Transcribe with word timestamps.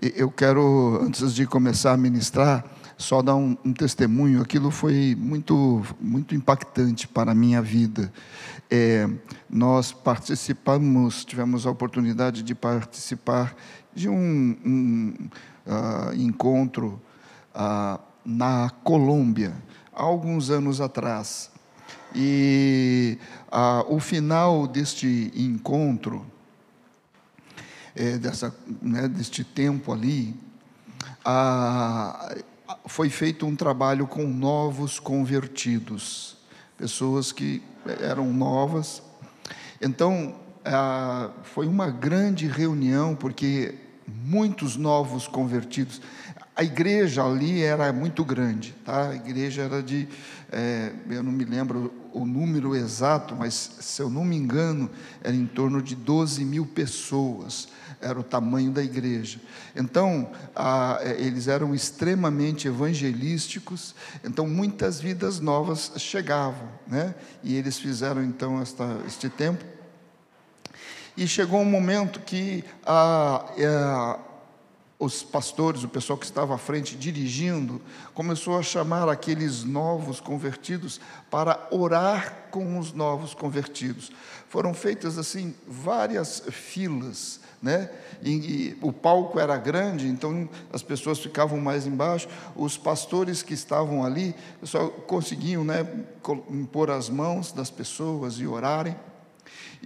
Eu 0.00 0.30
quero, 0.30 1.00
antes 1.02 1.34
de 1.34 1.46
começar 1.46 1.92
a 1.92 1.96
ministrar, 1.96 2.64
só 2.98 3.22
dar 3.22 3.36
um, 3.36 3.56
um 3.64 3.72
testemunho. 3.72 4.42
Aquilo 4.42 4.70
foi 4.70 5.16
muito, 5.18 5.82
muito 6.00 6.34
impactante 6.34 7.08
para 7.08 7.32
a 7.32 7.34
minha 7.34 7.62
vida. 7.62 8.12
É, 8.70 9.08
nós 9.48 9.92
participamos, 9.92 11.24
tivemos 11.24 11.66
a 11.66 11.70
oportunidade 11.70 12.42
de 12.42 12.54
participar 12.54 13.56
de 13.94 14.08
um, 14.08 14.56
um 14.64 15.14
uh, 15.66 16.14
encontro 16.14 17.00
uh, 17.54 17.98
na 18.24 18.70
Colômbia, 18.84 19.54
há 19.94 20.02
alguns 20.02 20.50
anos 20.50 20.80
atrás. 20.80 21.50
E 22.14 23.18
uh, 23.52 23.94
o 23.94 24.00
final 24.00 24.66
deste 24.66 25.32
encontro, 25.34 26.24
é, 27.96 28.18
dessa, 28.18 28.54
né, 28.82 29.08
deste 29.08 29.42
tempo 29.42 29.92
ali, 29.92 30.38
foi 32.86 33.08
feito 33.08 33.46
um 33.46 33.56
trabalho 33.56 34.06
com 34.06 34.26
novos 34.26 35.00
convertidos, 35.00 36.36
pessoas 36.76 37.32
que 37.32 37.62
eram 38.00 38.32
novas. 38.32 39.02
Então, 39.80 40.36
foi 41.42 41.66
uma 41.66 41.90
grande 41.90 42.46
reunião, 42.46 43.16
porque 43.16 43.74
muitos 44.06 44.76
novos 44.76 45.26
convertidos. 45.26 46.00
A 46.54 46.64
igreja 46.64 47.22
ali 47.22 47.62
era 47.62 47.92
muito 47.92 48.24
grande, 48.24 48.74
tá? 48.84 49.10
A 49.10 49.14
igreja 49.14 49.62
era 49.62 49.82
de, 49.82 50.08
é, 50.50 50.92
eu 51.10 51.22
não 51.22 51.32
me 51.32 51.44
lembro 51.44 51.92
o 52.16 52.24
número 52.24 52.74
exato, 52.74 53.36
mas 53.36 53.72
se 53.80 54.00
eu 54.00 54.08
não 54.08 54.24
me 54.24 54.36
engano, 54.36 54.90
era 55.22 55.36
em 55.36 55.46
torno 55.46 55.82
de 55.82 55.94
12 55.94 56.44
mil 56.44 56.64
pessoas, 56.64 57.68
era 58.00 58.18
o 58.18 58.22
tamanho 58.22 58.70
da 58.70 58.82
igreja. 58.82 59.38
Então, 59.74 60.30
a, 60.54 60.98
é, 61.02 61.20
eles 61.20 61.46
eram 61.46 61.74
extremamente 61.74 62.68
evangelísticos, 62.68 63.94
então 64.24 64.46
muitas 64.48 64.98
vidas 64.98 65.40
novas 65.40 65.92
chegavam, 65.98 66.68
né? 66.86 67.14
E 67.42 67.54
eles 67.54 67.78
fizeram 67.78 68.24
então 68.24 68.60
esta, 68.62 68.98
este 69.06 69.28
tempo 69.28 69.76
e 71.16 71.26
chegou 71.26 71.60
um 71.60 71.64
momento 71.64 72.20
que 72.20 72.62
ah, 72.84 73.44
ah, 73.64 74.18
os 74.98 75.22
pastores, 75.22 75.84
o 75.84 75.88
pessoal 75.88 76.18
que 76.18 76.24
estava 76.24 76.54
à 76.54 76.58
frente 76.58 76.96
dirigindo, 76.96 77.82
começou 78.14 78.58
a 78.58 78.62
chamar 78.62 79.08
aqueles 79.08 79.62
novos 79.62 80.20
convertidos 80.20 81.00
para 81.30 81.68
orar 81.70 82.48
com 82.50 82.78
os 82.78 82.92
novos 82.92 83.34
convertidos. 83.34 84.10
Foram 84.48 84.72
feitas 84.72 85.18
assim 85.18 85.54
várias 85.68 86.42
filas, 86.50 87.40
né? 87.60 87.90
E, 88.22 88.30
e, 88.30 88.78
o 88.80 88.90
palco 88.90 89.38
era 89.38 89.56
grande, 89.58 90.08
então 90.08 90.48
as 90.72 90.82
pessoas 90.82 91.18
ficavam 91.18 91.60
mais 91.60 91.86
embaixo. 91.86 92.28
Os 92.54 92.78
pastores 92.78 93.42
que 93.42 93.52
estavam 93.52 94.02
ali 94.02 94.34
só 94.62 94.88
conseguiam, 94.88 95.62
né, 95.62 95.86
impor 96.48 96.90
as 96.90 97.10
mãos 97.10 97.52
das 97.52 97.70
pessoas 97.70 98.34
e 98.34 98.46
orarem. 98.46 98.96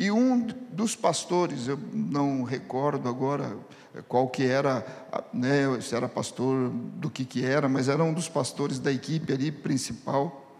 E 0.01 0.11
um 0.11 0.47
dos 0.73 0.97
pastores, 0.97 1.69
eu 1.69 1.79
não 1.93 2.43
recordo 2.43 3.07
agora 3.07 3.55
qual 4.09 4.29
que 4.29 4.45
era, 4.45 4.83
né, 5.31 5.79
se 5.83 5.95
era 5.95 6.09
pastor 6.09 6.71
do 6.71 7.11
que 7.11 7.23
que 7.23 7.45
era, 7.45 7.69
mas 7.69 7.87
era 7.87 8.03
um 8.03 8.15
dos 8.15 8.27
pastores 8.27 8.79
da 8.79 8.91
equipe 8.91 9.31
ali 9.31 9.53
principal. 9.53 10.51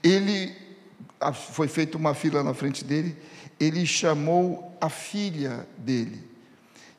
Ele 0.00 0.54
foi 1.34 1.66
feita 1.66 1.98
uma 1.98 2.14
fila 2.14 2.44
na 2.44 2.54
frente 2.54 2.84
dele, 2.84 3.20
ele 3.58 3.84
chamou 3.84 4.76
a 4.80 4.88
filha 4.88 5.66
dele. 5.76 6.24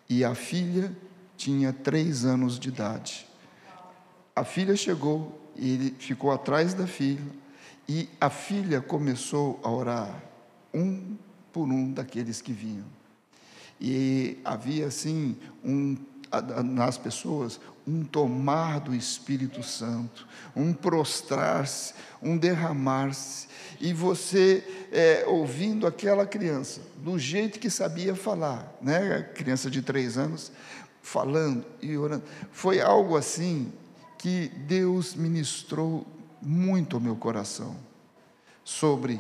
E 0.09 0.25
a 0.25 0.35
filha 0.35 0.91
tinha 1.37 1.71
três 1.71 2.25
anos 2.25 2.59
de 2.59 2.67
idade. 2.67 3.25
A 4.35 4.43
filha 4.43 4.75
chegou, 4.75 5.49
ele 5.55 5.95
ficou 5.97 6.29
atrás 6.29 6.73
da 6.73 6.85
filha, 6.85 7.23
e 7.87 8.09
a 8.19 8.29
filha 8.29 8.81
começou 8.81 9.61
a 9.63 9.71
orar. 9.71 10.21
Um 10.73 11.15
por 11.53 11.69
um 11.69 11.91
daqueles 11.91 12.41
que 12.41 12.51
vinham. 12.51 12.85
E 13.79 14.39
havia 14.43 14.87
assim 14.87 15.37
um 15.63 15.95
nas 16.63 16.97
pessoas 16.97 17.59
um 17.85 18.03
tomar 18.03 18.79
do 18.79 18.95
Espírito 18.95 19.61
Santo, 19.61 20.27
um 20.55 20.73
prostrar-se, 20.73 21.93
um 22.21 22.37
derramar-se, 22.37 23.47
e 23.79 23.93
você 23.93 24.63
é, 24.91 25.25
ouvindo 25.27 25.85
aquela 25.85 26.25
criança, 26.25 26.81
do 26.97 27.19
jeito 27.19 27.59
que 27.59 27.69
sabia 27.69 28.15
falar, 28.15 28.73
né? 28.81 29.21
Criança 29.35 29.69
de 29.69 29.81
três 29.81 30.17
anos, 30.17 30.51
falando 31.01 31.65
e 31.81 31.97
orando, 31.97 32.23
foi 32.51 32.79
algo 32.79 33.17
assim 33.17 33.71
que 34.17 34.47
Deus 34.65 35.13
ministrou 35.13 36.07
muito 36.41 36.95
ao 36.95 37.01
meu 37.01 37.15
coração 37.15 37.75
sobre 38.63 39.19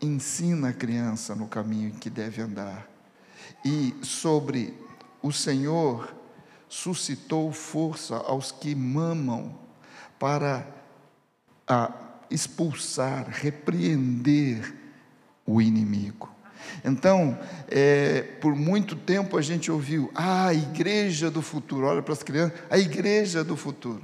ensina 0.00 0.68
a 0.68 0.72
criança 0.72 1.34
no 1.34 1.46
caminho 1.46 1.92
que 1.92 2.10
deve 2.10 2.42
andar. 2.42 2.88
E 3.64 3.94
sobre 4.02 4.74
o 5.22 5.32
Senhor 5.32 6.14
suscitou 6.68 7.52
força 7.52 8.16
aos 8.16 8.52
que 8.52 8.74
mamam 8.74 9.54
para 10.18 10.66
expulsar, 12.30 13.28
repreender 13.28 14.74
o 15.44 15.60
inimigo. 15.60 16.30
Então, 16.84 17.38
é, 17.68 18.22
por 18.40 18.54
muito 18.54 18.96
tempo 18.96 19.36
a 19.36 19.42
gente 19.42 19.70
ouviu, 19.70 20.10
ah, 20.14 20.48
a 20.48 20.54
igreja 20.54 21.30
do 21.30 21.40
futuro, 21.40 21.86
olha 21.86 22.02
para 22.02 22.12
as 22.12 22.22
crianças, 22.22 22.58
a 22.68 22.78
igreja 22.78 23.44
do 23.44 23.56
futuro. 23.56 24.02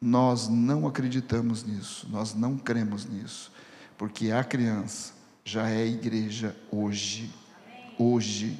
Nós 0.00 0.48
não 0.48 0.86
acreditamos 0.86 1.64
nisso, 1.64 2.08
nós 2.10 2.34
não 2.34 2.56
cremos 2.56 3.04
nisso 3.06 3.51
porque 4.02 4.32
a 4.32 4.42
criança 4.42 5.12
já 5.44 5.70
é 5.70 5.86
igreja 5.86 6.56
hoje. 6.72 7.32
Hoje, 7.96 8.58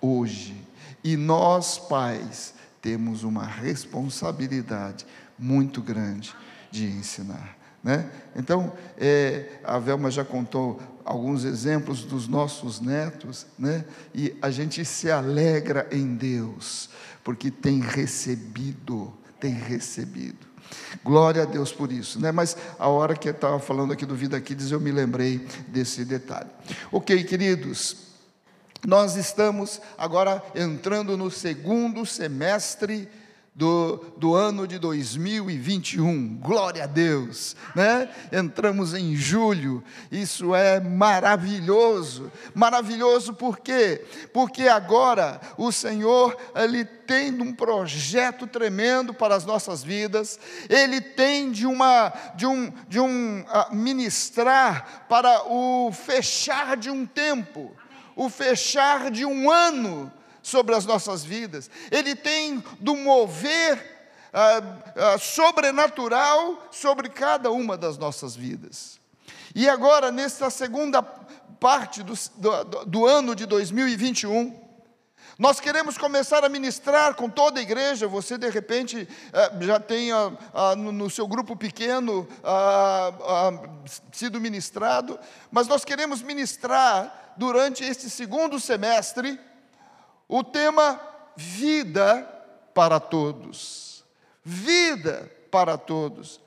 hoje. 0.00 0.54
E 1.02 1.16
nós, 1.16 1.76
pais, 1.76 2.54
temos 2.80 3.24
uma 3.24 3.44
responsabilidade 3.44 5.04
muito 5.36 5.82
grande 5.82 6.32
de 6.70 6.86
ensinar. 6.86 7.58
Né? 7.82 8.08
Então, 8.36 8.72
é, 8.96 9.58
a 9.64 9.76
Velma 9.80 10.08
já 10.08 10.24
contou 10.24 10.80
alguns 11.04 11.42
exemplos 11.42 12.04
dos 12.04 12.28
nossos 12.28 12.80
netos, 12.80 13.44
né? 13.58 13.84
e 14.14 14.36
a 14.40 14.52
gente 14.52 14.84
se 14.84 15.10
alegra 15.10 15.88
em 15.90 16.14
Deus, 16.14 16.90
porque 17.24 17.50
tem 17.50 17.80
recebido, 17.80 19.12
tem 19.40 19.52
recebido. 19.52 20.46
Glória 21.04 21.42
a 21.42 21.46
Deus 21.46 21.72
por 21.72 21.92
isso, 21.92 22.20
né? 22.20 22.32
Mas 22.32 22.56
a 22.78 22.88
hora 22.88 23.14
que 23.14 23.28
eu 23.28 23.32
estava 23.32 23.58
falando 23.58 23.92
aqui 23.92 24.04
do 24.04 24.14
Vida 24.14 24.40
Kids, 24.40 24.70
eu 24.70 24.80
me 24.80 24.90
lembrei 24.90 25.46
desse 25.68 26.04
detalhe. 26.04 26.50
Ok, 26.90 27.24
queridos, 27.24 27.96
nós 28.86 29.16
estamos 29.16 29.80
agora 29.96 30.42
entrando 30.54 31.16
no 31.16 31.30
segundo 31.30 32.04
semestre 32.06 33.08
do, 33.56 33.96
do 34.18 34.34
ano 34.34 34.66
de 34.66 34.78
2021. 34.78 36.36
Glória 36.36 36.84
a 36.84 36.86
Deus, 36.86 37.56
né? 37.74 38.10
Entramos 38.30 38.92
em 38.92 39.16
julho. 39.16 39.82
Isso 40.12 40.54
é 40.54 40.78
maravilhoso. 40.78 42.30
Maravilhoso 42.54 43.32
por 43.32 43.58
quê? 43.58 44.04
Porque 44.30 44.68
agora 44.68 45.40
o 45.56 45.72
Senhor 45.72 46.36
ele 46.54 46.84
tem 46.84 47.32
um 47.40 47.50
projeto 47.50 48.46
tremendo 48.46 49.14
para 49.14 49.34
as 49.34 49.46
nossas 49.46 49.82
vidas. 49.82 50.38
Ele 50.68 51.00
tem 51.00 51.50
de 51.50 51.66
uma 51.66 52.12
de 52.34 52.44
um 52.44 52.70
de 52.86 53.00
um 53.00 53.40
uh, 53.40 53.74
ministrar 53.74 55.06
para 55.08 55.50
o 55.50 55.90
fechar 55.92 56.76
de 56.76 56.90
um 56.90 57.06
tempo, 57.06 57.74
o 58.14 58.28
fechar 58.28 59.10
de 59.10 59.24
um 59.24 59.50
ano 59.50 60.12
sobre 60.46 60.76
as 60.76 60.86
nossas 60.86 61.24
vidas, 61.24 61.68
Ele 61.90 62.14
tem 62.14 62.62
do 62.78 62.94
mover 62.94 64.14
ah, 64.32 64.62
ah, 64.94 65.18
sobrenatural 65.18 66.68
sobre 66.70 67.08
cada 67.08 67.50
uma 67.50 67.76
das 67.76 67.98
nossas 67.98 68.36
vidas. 68.36 69.00
E 69.56 69.68
agora, 69.68 70.12
nesta 70.12 70.48
segunda 70.48 71.02
parte 71.02 72.04
do, 72.04 72.14
do, 72.36 72.84
do 72.84 73.06
ano 73.06 73.34
de 73.34 73.44
2021, 73.44 74.56
nós 75.36 75.58
queremos 75.58 75.98
começar 75.98 76.44
a 76.44 76.48
ministrar 76.48 77.16
com 77.16 77.28
toda 77.28 77.58
a 77.58 77.62
igreja. 77.62 78.06
Você, 78.06 78.38
de 78.38 78.48
repente, 78.48 79.08
eh, 79.32 79.52
já 79.62 79.80
tem 79.80 80.10
no 80.78 81.10
seu 81.10 81.26
grupo 81.26 81.56
pequeno 81.56 82.26
sido 84.12 84.40
ministrado, 84.40 85.18
mas 85.50 85.66
nós 85.66 85.84
queremos 85.84 86.22
ministrar 86.22 87.34
durante 87.36 87.82
este 87.84 88.08
segundo 88.08 88.60
semestre 88.60 89.38
o 90.28 90.42
tema 90.42 91.00
vida 91.36 92.28
para 92.74 93.00
todos. 93.00 94.04
Vida 94.44 95.30
para 95.50 95.76
todos. 95.76 96.40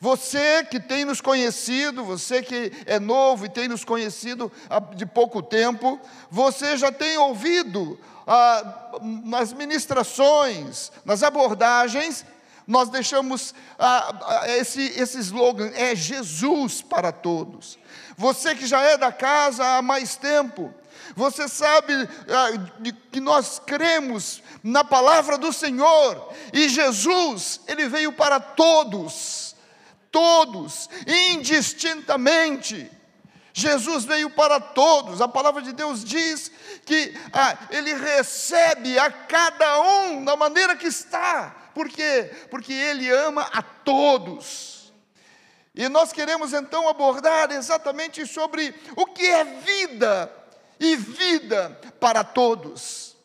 Você 0.00 0.64
que 0.64 0.80
tem 0.80 1.04
nos 1.04 1.20
conhecido, 1.20 2.04
você 2.04 2.42
que 2.42 2.72
é 2.86 2.98
novo 2.98 3.46
e 3.46 3.48
tem 3.48 3.68
nos 3.68 3.84
conhecido 3.84 4.50
de 4.94 5.06
pouco 5.06 5.42
tempo, 5.42 6.00
você 6.30 6.76
já 6.76 6.90
tem 6.90 7.16
ouvido 7.18 7.98
ah, 8.26 8.90
nas 9.24 9.52
ministrações, 9.52 10.90
nas 11.04 11.22
abordagens, 11.22 12.24
nós 12.66 12.88
deixamos 12.88 13.54
ah, 13.78 14.40
ah, 14.42 14.48
esse, 14.56 14.80
esse 15.00 15.18
slogan: 15.18 15.70
é 15.74 15.94
Jesus 15.94 16.82
para 16.82 17.12
todos. 17.12 17.78
Você 18.16 18.54
que 18.54 18.66
já 18.66 18.82
é 18.82 18.96
da 18.96 19.12
casa 19.12 19.64
há 19.76 19.82
mais 19.82 20.16
tempo, 20.16 20.74
você 21.14 21.48
sabe 21.48 21.92
ah, 22.28 22.48
que 23.10 23.20
nós 23.20 23.60
cremos 23.64 24.42
na 24.62 24.84
palavra 24.84 25.38
do 25.38 25.52
Senhor 25.52 26.32
e 26.52 26.68
Jesus, 26.68 27.60
ele 27.66 27.88
veio 27.88 28.12
para 28.12 28.40
todos, 28.40 29.54
todos, 30.10 30.88
indistintamente. 31.06 32.90
Jesus 33.58 34.04
veio 34.04 34.28
para 34.28 34.60
todos, 34.60 35.22
a 35.22 35.26
palavra 35.28 35.62
de 35.62 35.72
Deus 35.72 36.04
diz 36.04 36.52
que 36.84 37.18
ah, 37.32 37.56
Ele 37.70 37.94
recebe 37.94 38.98
a 38.98 39.10
cada 39.10 39.80
um 39.80 40.22
da 40.22 40.36
maneira 40.36 40.76
que 40.76 40.86
está, 40.86 41.56
por 41.74 41.88
quê? 41.88 42.30
Porque 42.50 42.72
Ele 42.74 43.10
ama 43.10 43.48
a 43.52 43.62
todos. 43.62 44.92
E 45.74 45.88
nós 45.88 46.12
queremos 46.12 46.54
então 46.54 46.88
abordar 46.88 47.50
exatamente 47.50 48.26
sobre 48.26 48.74
o 48.96 49.06
que 49.06 49.26
é 49.26 49.44
vida 49.44 50.32
e 50.78 50.96
vida 50.96 51.78
para 52.00 52.22
todos. 52.24 53.16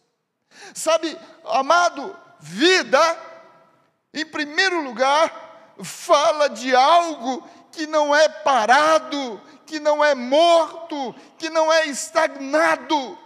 Sabe, 0.73 1.17
amado, 1.45 2.15
vida, 2.39 2.99
em 4.13 4.25
primeiro 4.25 4.81
lugar, 4.81 5.75
fala 5.83 6.49
de 6.49 6.75
algo 6.75 7.47
que 7.71 7.87
não 7.87 8.15
é 8.15 8.27
parado, 8.27 9.41
que 9.65 9.79
não 9.79 10.03
é 10.03 10.13
morto, 10.13 11.15
que 11.37 11.49
não 11.49 11.71
é 11.71 11.87
estagnado. 11.87 13.17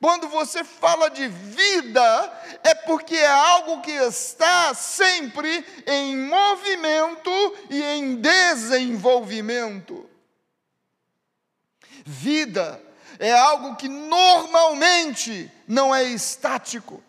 Quando 0.00 0.28
você 0.28 0.62
fala 0.62 1.08
de 1.08 1.28
vida, 1.28 2.32
é 2.62 2.74
porque 2.74 3.16
é 3.16 3.26
algo 3.26 3.80
que 3.80 3.92
está 3.92 4.74
sempre 4.74 5.64
em 5.86 6.16
movimento 6.16 7.30
e 7.70 7.82
em 7.82 8.16
desenvolvimento. 8.16 10.10
Vida 12.04 12.82
é 13.26 13.32
algo 13.32 13.76
que 13.76 13.88
normalmente 13.88 15.50
não 15.66 15.94
é 15.94 16.04
estático. 16.04 17.02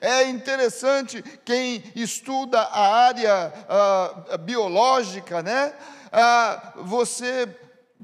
É 0.00 0.24
interessante 0.24 1.22
quem 1.44 1.82
estuda 1.96 2.60
a 2.60 2.94
área 3.06 3.52
uh, 4.32 4.38
biológica, 4.38 5.42
né? 5.42 5.74
ah, 6.12 6.72
você 6.76 7.48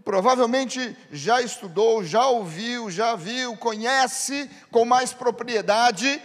provavelmente 0.05 0.97
já 1.11 1.41
estudou, 1.41 2.05
já 2.05 2.27
ouviu, 2.27 2.91
já 2.91 3.17
viu, 3.17 3.57
conhece 3.57 4.51
com 4.71 4.85
mais 4.85 5.13
propriedade, 5.13 6.23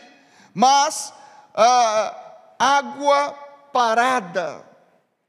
mas 0.53 1.13
ah, 1.55 2.15
água 2.59 3.31
parada, 3.73 4.63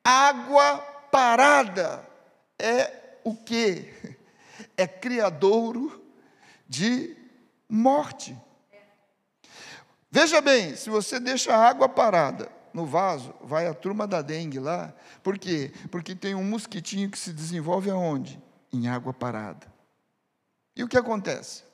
água 0.05 0.79
parada 1.11 2.07
é 2.59 2.93
o 3.25 3.35
que? 3.35 4.19
É 4.77 4.87
criadouro 4.87 6.03
de 6.69 7.17
morte. 7.69 8.37
Veja 10.11 10.41
bem, 10.41 10.77
se 10.77 10.91
você 10.91 11.19
deixa 11.19 11.55
a 11.55 11.69
água 11.69 11.89
parada 11.89 12.51
no 12.73 12.87
vaso, 12.87 13.35
vai 13.43 13.67
a 13.67 13.75
turma 13.75 14.07
da 14.07 14.23
dengue 14.23 14.59
lá. 14.59 14.95
Por 15.23 15.39
quê? 15.39 15.73
Porque 15.91 16.15
tem 16.15 16.35
um 16.35 16.45
mosquitinho 16.45 17.11
que 17.11 17.19
se 17.19 17.33
desenvolve 17.33 17.91
aonde? 17.91 18.41
Em 18.73 18.89
água 18.89 19.13
parada. 19.13 19.73
E 20.77 20.83
o 20.83 20.89
que 20.89 20.97
acontece? 20.97 21.65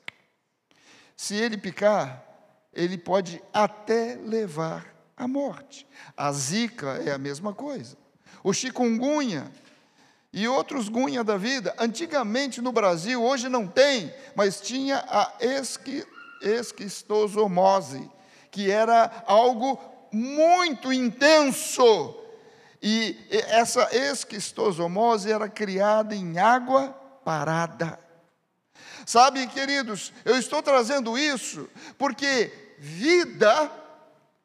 Se 1.15 1.35
ele 1.35 1.57
picar, 1.57 2.25
ele 2.73 2.97
pode 2.97 3.41
até 3.53 4.15
levar 4.15 4.93
à 5.17 5.27
morte. 5.27 5.87
A 6.15 6.31
zika 6.31 7.01
é 7.05 7.11
a 7.11 7.17
mesma 7.17 7.53
coisa. 7.53 7.97
O 8.43 8.53
chikungunya 8.53 9.51
e 10.31 10.47
outros 10.47 10.89
gunha 10.89 11.23
da 11.23 11.37
vida, 11.37 11.73
antigamente 11.79 12.61
no 12.61 12.71
Brasil, 12.71 13.23
hoje 13.23 13.49
não 13.49 13.67
tem, 13.67 14.13
mas 14.35 14.61
tinha 14.61 15.03
a 15.07 15.33
esqui, 15.39 16.05
esquistosomose, 16.41 18.09
que 18.51 18.69
era 18.69 19.23
algo 19.25 19.79
muito 20.11 20.93
intenso. 20.93 22.15
E 22.81 23.17
essa 23.31 23.89
esquistosomose 23.91 25.31
era 25.31 25.49
criada 25.49 26.15
em 26.15 26.37
água 26.37 26.89
parada. 27.25 27.99
Sabe, 29.05 29.47
queridos, 29.47 30.13
eu 30.23 30.37
estou 30.37 30.61
trazendo 30.61 31.17
isso 31.17 31.67
porque 31.97 32.75
vida, 32.77 33.71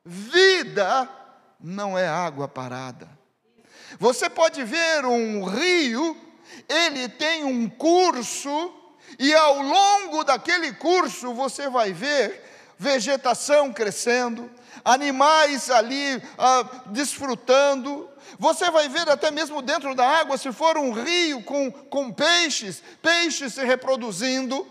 vida 0.05 1.09
não 1.61 1.97
é 1.99 2.09
água 2.09 2.49
parada. 2.49 3.07
Você 3.99 4.29
pode 4.29 4.63
ver 4.65 5.05
um 5.05 5.45
rio, 5.45 6.17
ele 6.69 7.09
tem 7.09 7.45
um 7.45 7.69
curso, 7.69 8.73
e 9.19 9.33
ao 9.35 9.63
longo 9.63 10.25
daquele 10.25 10.73
curso 10.73 11.33
você 11.35 11.69
vai 11.69 11.93
ver 11.93 12.43
vegetação 12.79 13.73
crescendo, 13.73 14.51
animais 14.85 15.71
ali 15.71 16.23
ah, 16.37 16.65
desfrutando. 16.87 18.09
Você 18.39 18.71
vai 18.71 18.89
ver 18.89 19.09
até 19.09 19.31
mesmo 19.31 19.63
dentro 19.63 19.95
da 19.95 20.07
água, 20.07 20.37
se 20.37 20.53
for 20.53 20.77
um 20.77 20.93
rio 20.93 21.43
com, 21.43 21.71
com 21.71 22.13
peixes, 22.13 22.83
peixes 23.01 23.55
se 23.55 23.65
reproduzindo, 23.65 24.67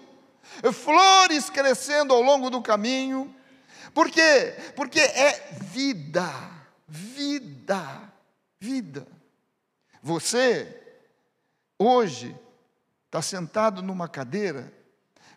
flores 0.73 1.49
crescendo 1.49 2.13
ao 2.13 2.21
longo 2.21 2.49
do 2.49 2.61
caminho. 2.61 3.33
Por 3.93 4.09
quê? 4.09 4.55
Porque 4.75 4.99
é 4.99 5.49
vida, 5.61 6.29
vida, 6.87 8.01
vida. 8.59 9.12
Você, 10.05 10.67
hoje, 11.79 12.37
está 13.05 13.21
sentado 13.21 13.81
numa 13.81 14.09
cadeira, 14.09 14.69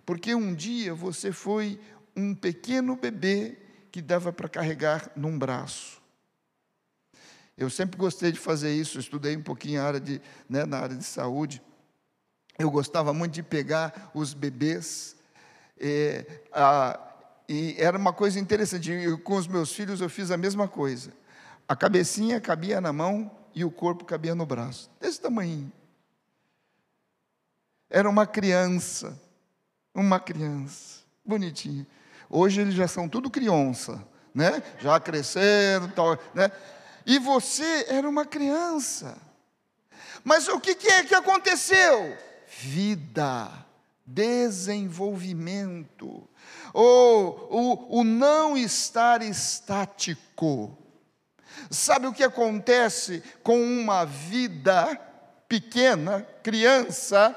porque 0.05 0.35
um 0.35 0.53
dia 0.53 0.93
você 0.93 1.31
foi 1.31 1.81
um 2.17 2.35
pequeno 2.35 2.97
bebê 2.97 3.57
que 3.93 4.03
dava 4.03 4.33
para 4.33 4.49
carregar 4.49 5.09
num 5.15 5.39
braço. 5.39 6.03
Eu 7.57 7.71
sempre 7.71 7.97
gostei 7.97 8.33
de 8.33 8.41
fazer 8.41 8.75
isso, 8.75 8.99
estudei 8.99 9.37
um 9.37 9.43
pouquinho 9.43 9.81
área 9.81 10.01
de, 10.01 10.21
né, 10.49 10.67
na 10.67 10.81
área 10.81 10.97
de 10.97 11.05
saúde. 11.05 11.63
Eu 12.59 12.69
gostava 12.69 13.15
muito 13.15 13.35
de 13.35 13.45
pegar 13.45 14.11
os 14.13 14.35
bebês. 14.35 15.15
É, 15.79 16.43
a, 16.53 16.99
e 17.49 17.77
era 17.79 17.97
uma 17.97 18.13
coisa 18.13 18.41
interessante. 18.41 18.91
Eu, 18.91 19.17
com 19.17 19.37
os 19.37 19.47
meus 19.47 19.73
filhos 19.73 20.01
eu 20.01 20.11
fiz 20.11 20.33
a 20.33 20.37
mesma 20.37 20.67
coisa. 20.67 21.13
A 21.69 21.77
cabecinha 21.77 22.41
cabia 22.41 22.81
na 22.81 22.93
mão 22.93 23.31
e 23.57 23.65
o 23.65 23.71
corpo 23.71 24.05
cabia 24.05 24.35
no 24.35 24.45
braço. 24.45 24.91
Desse 25.01 25.19
tamanho. 25.19 25.73
Era 27.89 28.11
uma 28.11 28.27
criança. 28.27 29.19
Uma 29.95 30.21
criança. 30.21 31.01
Bonitinha. 31.25 31.87
Hoje 32.29 32.61
eles 32.61 32.75
já 32.75 32.87
são 32.87 33.09
tudo 33.09 33.31
criança, 33.31 34.07
né? 34.35 34.63
Já 34.79 35.01
cresceram, 35.01 35.89
tal, 35.89 36.19
né? 36.35 36.53
E 37.07 37.19
você 37.19 37.87
era 37.89 38.07
uma 38.07 38.27
criança. 38.27 39.17
Mas 40.23 40.47
o 40.49 40.61
que, 40.61 40.77
é 40.89 41.05
que 41.05 41.15
aconteceu? 41.15 42.15
Vida, 42.59 43.51
desenvolvimento, 44.05 46.29
ou 46.75 47.49
o, 47.51 48.01
o 48.01 48.05
não 48.05 48.55
estar 48.57 49.23
estático. 49.23 50.77
Sabe 51.71 52.07
o 52.07 52.13
que 52.13 52.23
acontece 52.23 53.23
com 53.43 53.61
uma 53.61 54.05
vida 54.05 55.01
pequena, 55.49 56.27
criança, 56.43 57.35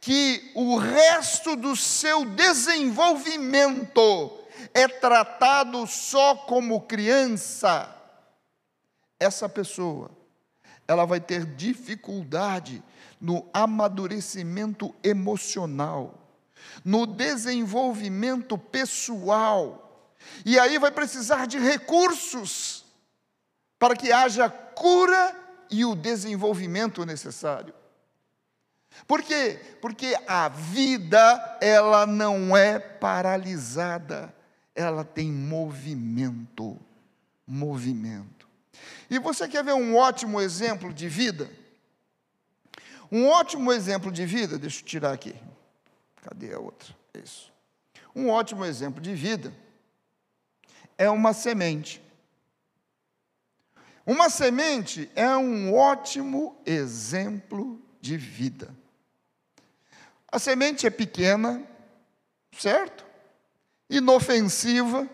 que 0.00 0.52
o 0.54 0.76
resto 0.76 1.56
do 1.56 1.74
seu 1.74 2.24
desenvolvimento 2.24 4.38
é 4.74 4.86
tratado 4.86 5.86
só 5.86 6.34
como 6.34 6.82
criança, 6.82 7.96
essa 9.18 9.48
pessoa, 9.48 10.10
ela 10.86 11.04
vai 11.04 11.20
ter 11.20 11.44
dificuldade 11.44 12.82
no 13.20 13.48
amadurecimento 13.52 14.94
emocional, 15.02 16.14
no 16.84 17.06
desenvolvimento 17.06 18.56
pessoal, 18.56 20.16
e 20.44 20.58
aí 20.58 20.78
vai 20.78 20.90
precisar 20.90 21.46
de 21.46 21.58
recursos 21.58 22.79
para 23.80 23.96
que 23.96 24.12
haja 24.12 24.50
cura 24.50 25.34
e 25.70 25.86
o 25.86 25.94
desenvolvimento 25.94 27.04
necessário. 27.06 27.72
Por 29.06 29.22
quê? 29.22 29.58
Porque 29.80 30.14
a 30.26 30.50
vida, 30.50 31.58
ela 31.62 32.06
não 32.06 32.54
é 32.54 32.78
paralisada, 32.78 34.34
ela 34.74 35.02
tem 35.02 35.32
movimento. 35.32 36.78
Movimento. 37.46 38.46
E 39.08 39.18
você 39.18 39.48
quer 39.48 39.64
ver 39.64 39.72
um 39.72 39.96
ótimo 39.96 40.40
exemplo 40.40 40.92
de 40.92 41.08
vida? 41.08 41.50
Um 43.10 43.28
ótimo 43.28 43.72
exemplo 43.72 44.12
de 44.12 44.26
vida, 44.26 44.58
deixa 44.58 44.80
eu 44.80 44.84
tirar 44.84 45.12
aqui. 45.12 45.34
Cadê 46.22 46.52
a 46.52 46.58
outra? 46.58 46.94
Isso. 47.14 47.50
Um 48.14 48.28
ótimo 48.28 48.64
exemplo 48.64 49.00
de 49.00 49.14
vida 49.14 49.54
é 50.98 51.08
uma 51.08 51.32
semente. 51.32 52.09
Uma 54.06 54.30
semente 54.30 55.10
é 55.14 55.36
um 55.36 55.74
ótimo 55.74 56.56
exemplo 56.64 57.80
de 58.00 58.16
vida. 58.16 58.74
A 60.30 60.38
semente 60.38 60.86
é 60.86 60.90
pequena, 60.90 61.62
certo? 62.56 63.04
Inofensiva, 63.88 65.08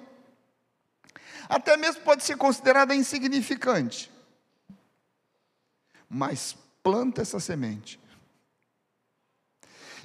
até 1.48 1.76
mesmo 1.76 2.02
pode 2.02 2.24
ser 2.24 2.36
considerada 2.36 2.94
insignificante. 2.94 4.10
Mas 6.08 6.56
planta 6.82 7.22
essa 7.22 7.40
semente. 7.40 7.98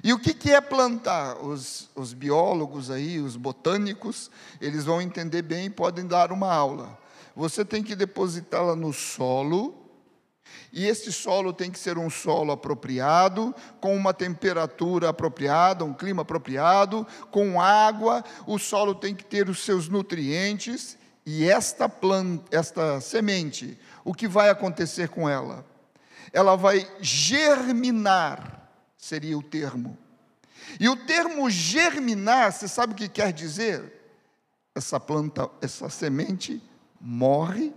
E 0.04 0.12
o 0.12 0.18
que, 0.18 0.50
é 0.50 0.60
plantar? 0.60 1.36
Os, 1.36 1.88
os 1.94 2.12
biólogos 2.12 2.90
aí, 2.90 3.20
os 3.20 3.36
botânicos, 3.36 4.30
eles 4.60 4.84
vão 4.84 5.00
entender 5.00 5.42
bem 5.42 5.66
e 5.66 5.70
podem 5.70 6.06
dar 6.06 6.32
uma 6.32 6.52
aula. 6.52 6.98
Você 7.34 7.64
tem 7.64 7.82
que 7.82 7.94
depositá-la 7.94 8.76
no 8.76 8.92
solo, 8.92 9.78
e 10.72 10.86
esse 10.86 11.12
solo 11.12 11.52
tem 11.52 11.70
que 11.70 11.78
ser 11.78 11.98
um 11.98 12.10
solo 12.10 12.52
apropriado, 12.52 13.54
com 13.80 13.96
uma 13.96 14.12
temperatura 14.12 15.08
apropriada, 15.08 15.84
um 15.84 15.94
clima 15.94 16.22
apropriado, 16.22 17.06
com 17.30 17.60
água, 17.60 18.24
o 18.46 18.58
solo 18.58 18.94
tem 18.94 19.14
que 19.14 19.24
ter 19.24 19.48
os 19.48 19.64
seus 19.64 19.88
nutrientes, 19.88 20.98
e 21.24 21.48
esta 21.48 21.88
planta, 21.88 22.44
esta 22.50 23.00
semente, 23.00 23.78
o 24.04 24.12
que 24.12 24.26
vai 24.26 24.50
acontecer 24.50 25.08
com 25.08 25.28
ela? 25.28 25.64
Ela 26.32 26.56
vai 26.56 26.90
germinar, 27.00 28.70
seria 28.96 29.38
o 29.38 29.42
termo. 29.42 29.96
E 30.80 30.88
o 30.88 30.96
termo 30.96 31.48
germinar, 31.50 32.52
você 32.52 32.66
sabe 32.66 32.92
o 32.92 32.96
que 32.96 33.08
quer 33.08 33.32
dizer? 33.32 34.00
Essa 34.74 34.98
planta, 34.98 35.50
essa 35.60 35.88
semente 35.90 36.62
morre 37.02 37.74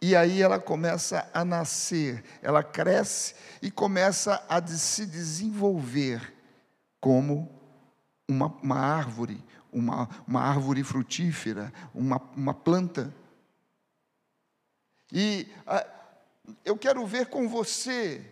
e 0.00 0.14
aí 0.14 0.42
ela 0.42 0.60
começa 0.60 1.28
a 1.32 1.44
nascer, 1.44 2.24
ela 2.42 2.62
cresce 2.62 3.34
e 3.60 3.70
começa 3.70 4.44
a 4.48 4.64
se 4.66 5.06
desenvolver 5.06 6.34
como 7.00 7.50
uma, 8.28 8.46
uma 8.62 8.78
árvore, 8.78 9.42
uma, 9.72 10.08
uma 10.26 10.40
árvore 10.42 10.82
frutífera, 10.84 11.72
uma, 11.94 12.20
uma 12.36 12.54
planta. 12.54 13.14
E 15.12 15.48
a, 15.66 15.86
eu 16.64 16.76
quero 16.76 17.06
ver 17.06 17.26
com 17.26 17.48
você 17.48 18.24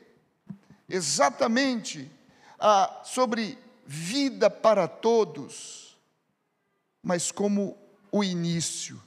exatamente 0.88 2.10
a, 2.58 3.00
sobre 3.04 3.58
vida 3.86 4.48
para 4.50 4.86
todos, 4.86 5.98
mas 7.02 7.32
como 7.32 7.76
o 8.10 8.22
início, 8.22 9.02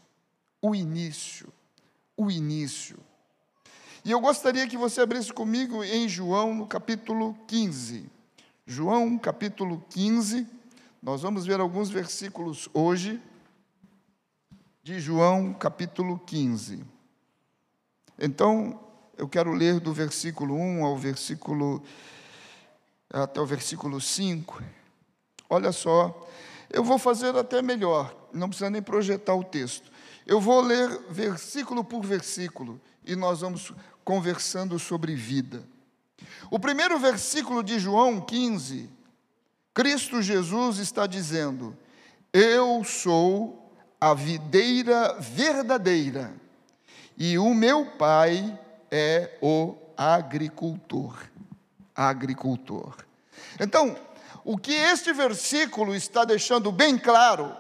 o 0.62 0.76
início, 0.76 1.52
o 2.16 2.30
início. 2.32 2.98
E 4.04 4.12
eu 4.12 4.20
gostaria 4.20 4.68
que 4.68 4.78
você 4.78 5.02
abrisse 5.02 5.34
comigo 5.34 5.84
em 5.84 6.08
João, 6.08 6.54
no 6.54 6.68
capítulo 6.68 7.36
15. 7.48 8.10
João, 8.66 9.18
capítulo 9.18 9.84
15. 9.90 10.48
Nós 11.02 11.22
vamos 11.22 11.46
ver 11.46 11.60
alguns 11.60 11.90
versículos 11.90 12.70
hoje 12.74 13.22
de 14.84 15.00
João, 15.00 15.54
capítulo 15.54 16.20
15. 16.20 16.84
Então, 18.20 18.80
eu 19.18 19.28
quero 19.28 19.52
ler 19.54 19.80
do 19.80 19.94
versículo 19.94 20.56
1 20.56 20.86
ao 20.86 20.98
versículo 20.98 21.84
até 23.10 23.40
o 23.40 23.46
versículo 23.46 24.00
5. 24.00 24.62
Olha 25.50 25.72
só, 25.72 26.28
eu 26.70 26.84
vou 26.84 26.98
fazer 26.98 27.36
até 27.36 27.62
melhor, 27.62 28.30
não 28.34 28.50
precisa 28.50 28.70
nem 28.70 28.82
projetar 28.82 29.36
o 29.36 29.44
texto. 29.44 29.92
Eu 30.26 30.42
vou 30.42 30.62
ler 30.62 31.02
versículo 31.10 31.84
por 31.84 32.04
versículo 32.04 32.82
e 33.06 33.16
nós 33.16 33.42
vamos 33.42 33.72
conversando 34.04 34.78
sobre 34.80 35.16
vida. 35.16 35.64
O 36.50 36.60
primeiro 36.60 36.98
versículo 36.98 37.64
de 37.64 37.80
João 37.80 38.20
15 38.22 38.96
Cristo 39.76 40.22
Jesus 40.22 40.78
está 40.78 41.06
dizendo: 41.06 41.78
Eu 42.32 42.82
sou 42.86 43.78
a 44.00 44.14
videira 44.14 45.18
verdadeira 45.20 46.34
e 47.18 47.38
o 47.38 47.54
meu 47.54 47.86
pai 47.98 48.58
é 48.90 49.38
o 49.42 49.76
agricultor. 49.98 51.18
Agricultor. 51.94 52.96
Então, 53.60 53.98
o 54.46 54.60
que 54.60 54.72
este 54.72 55.12
versículo 55.12 55.96
está 55.96 56.24
deixando 56.24 56.72
bem 56.72 57.00
claro, 57.00 57.58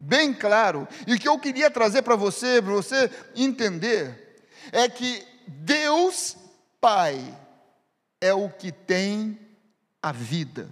bem 0.00 0.32
claro, 0.32 0.88
e 1.06 1.18
que 1.18 1.28
eu 1.28 1.38
queria 1.38 1.70
trazer 1.70 2.00
para 2.00 2.16
você, 2.16 2.62
para 2.62 2.72
você 2.72 3.10
entender, 3.36 4.48
é 4.72 4.88
que 4.88 5.22
Deus 5.46 6.36
Pai 6.80 7.38
é 8.22 8.32
o 8.32 8.48
que 8.48 8.72
tem 8.72 9.38
a 10.02 10.10
vida. 10.10 10.70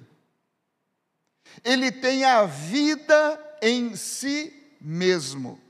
Ele 1.62 1.93
tem 1.93 2.25
a 2.25 2.47
vida 2.47 3.57
em 3.61 3.95
si 3.95 4.53
mesmo. 4.81 5.61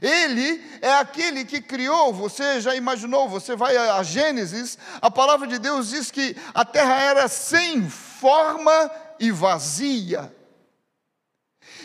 Ele 0.00 0.62
é 0.80 0.94
aquele 0.94 1.44
que 1.44 1.60
criou, 1.60 2.12
você 2.12 2.60
já 2.60 2.74
imaginou, 2.74 3.28
você 3.28 3.54
vai 3.54 3.76
a 3.76 4.02
Gênesis, 4.02 4.78
a 5.00 5.10
palavra 5.10 5.46
de 5.46 5.58
Deus 5.58 5.90
diz 5.90 6.10
que 6.10 6.36
a 6.54 6.64
terra 6.64 7.00
era 7.00 7.28
sem 7.28 7.88
forma 7.88 8.90
e 9.18 9.30
vazia. 9.30 10.34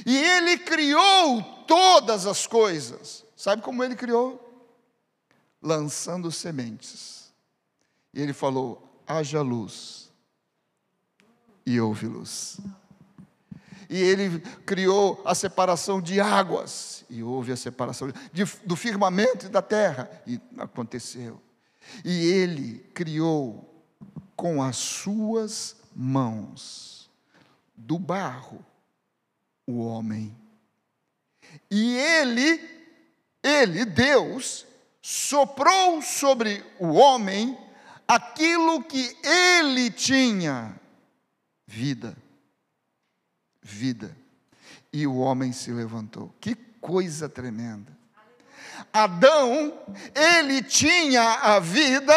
E 0.05 0.15
ele 0.15 0.57
criou 0.59 1.43
todas 1.67 2.25
as 2.25 2.47
coisas. 2.47 3.25
Sabe 3.35 3.61
como 3.61 3.83
ele 3.83 3.95
criou? 3.95 4.43
Lançando 5.61 6.31
sementes. 6.31 7.31
E 8.13 8.21
ele 8.21 8.33
falou: 8.33 9.01
haja 9.07 9.41
luz 9.41 10.09
e 11.65 11.79
houve 11.81 12.07
luz. 12.07 12.57
E 13.89 14.01
ele 14.01 14.39
criou 14.65 15.22
a 15.25 15.34
separação 15.34 16.01
de 16.01 16.20
águas, 16.20 17.06
e 17.10 17.24
houve 17.24 17.51
a 17.51 17.58
separação 17.58 18.12
de, 18.34 18.44
do 18.65 18.75
firmamento 18.75 19.46
e 19.46 19.50
da 19.50 19.62
terra, 19.62 20.10
e 20.25 20.39
aconteceu. 20.58 21.41
E 22.03 22.25
ele 22.27 22.79
criou 22.94 23.84
com 24.36 24.62
as 24.62 24.75
suas 24.75 25.75
mãos, 25.96 27.10
do 27.75 27.98
barro, 27.98 28.63
o 29.65 29.79
homem. 29.79 30.36
E 31.72 31.96
ele, 31.96 32.62
ele, 33.41 33.86
Deus, 33.86 34.65
soprou 35.01 36.01
sobre 36.01 36.63
o 36.79 36.94
homem 36.94 37.58
aquilo 38.08 38.84
que 38.84 39.17
ele 39.24 39.89
tinha 39.91 40.79
vida. 41.65 42.15
Vida. 43.69 44.15
E 44.93 45.05
o 45.05 45.17
homem 45.17 45.51
se 45.51 45.71
levantou. 45.71 46.33
Que 46.39 46.55
coisa 46.55 47.27
tremenda. 47.27 47.91
Adão, 48.93 49.77
ele 50.15 50.63
tinha 50.63 51.21
a 51.21 51.59
vida 51.59 52.13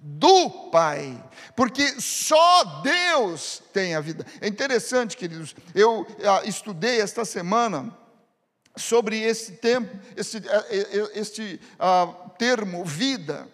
do 0.00 0.48
Pai, 0.70 1.20
porque 1.56 2.00
só 2.00 2.82
Deus 2.82 3.60
tem 3.72 3.96
a 3.96 4.00
vida. 4.00 4.24
É 4.40 4.46
interessante, 4.46 5.16
queridos, 5.16 5.56
eu 5.74 6.06
ah, 6.24 6.42
estudei 6.44 7.00
esta 7.00 7.24
semana 7.24 7.92
sobre 8.76 9.20
esse 9.20 9.52
tempo, 9.56 9.98
esse, 10.16 10.36
ah, 10.36 10.64
este 11.14 11.60
uh, 11.80 12.30
termo 12.38 12.84
vida. 12.84 13.48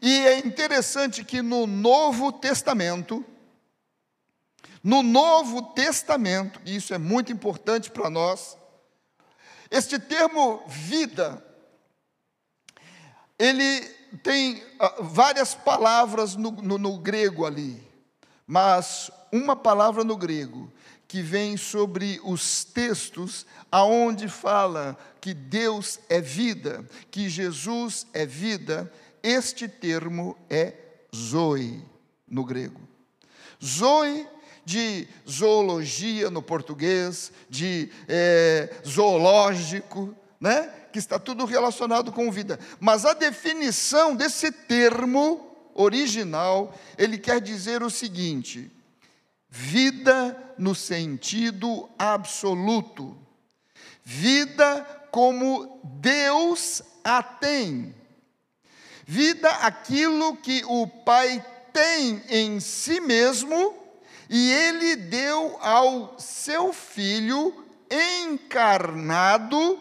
E 0.00 0.26
é 0.26 0.38
interessante 0.38 1.22
que 1.22 1.42
no 1.42 1.66
Novo 1.66 2.32
Testamento, 2.32 3.22
no 4.84 5.02
Novo 5.02 5.62
Testamento, 5.72 6.60
e 6.66 6.76
isso 6.76 6.92
é 6.92 6.98
muito 6.98 7.32
importante 7.32 7.90
para 7.90 8.10
nós, 8.10 8.58
este 9.70 9.98
termo 9.98 10.62
vida, 10.68 11.42
ele 13.38 13.80
tem 14.22 14.58
uh, 14.58 15.02
várias 15.02 15.54
palavras 15.54 16.36
no, 16.36 16.50
no, 16.50 16.76
no 16.76 16.98
grego 16.98 17.46
ali, 17.46 17.82
mas 18.46 19.10
uma 19.32 19.56
palavra 19.56 20.04
no 20.04 20.18
grego 20.18 20.70
que 21.08 21.22
vem 21.22 21.56
sobre 21.56 22.20
os 22.22 22.62
textos 22.62 23.46
aonde 23.72 24.28
fala 24.28 24.98
que 25.18 25.32
Deus 25.32 25.98
é 26.10 26.20
vida, 26.20 26.86
que 27.10 27.30
Jesus 27.30 28.06
é 28.12 28.26
vida, 28.26 28.92
este 29.22 29.66
termo 29.66 30.36
é 30.50 30.74
zoe 31.14 31.82
no 32.28 32.44
grego. 32.44 32.80
Zoe 33.64 34.28
de 34.64 35.06
zoologia 35.28 36.30
no 36.30 36.42
português, 36.42 37.32
de 37.48 37.90
é, 38.08 38.70
zoológico, 38.86 40.14
né? 40.40 40.70
Que 40.92 40.98
está 40.98 41.18
tudo 41.18 41.44
relacionado 41.44 42.12
com 42.12 42.30
vida. 42.30 42.58
Mas 42.80 43.04
a 43.04 43.12
definição 43.12 44.14
desse 44.14 44.50
termo 44.50 45.54
original, 45.74 46.74
ele 46.96 47.18
quer 47.18 47.40
dizer 47.40 47.82
o 47.82 47.90
seguinte: 47.90 48.70
vida 49.48 50.54
no 50.56 50.74
sentido 50.74 51.88
absoluto, 51.98 53.16
vida 54.02 54.82
como 55.10 55.80
Deus 55.84 56.82
a 57.02 57.22
tem, 57.22 57.94
vida 59.04 59.48
aquilo 59.48 60.36
que 60.36 60.62
o 60.66 60.86
Pai 60.86 61.44
tem 61.72 62.22
em 62.30 62.60
si 62.60 63.00
mesmo 63.00 63.83
e 64.28 64.50
ele 64.50 64.96
deu 64.96 65.58
ao 65.60 66.18
seu 66.18 66.72
filho 66.72 67.64
encarnado 67.90 69.80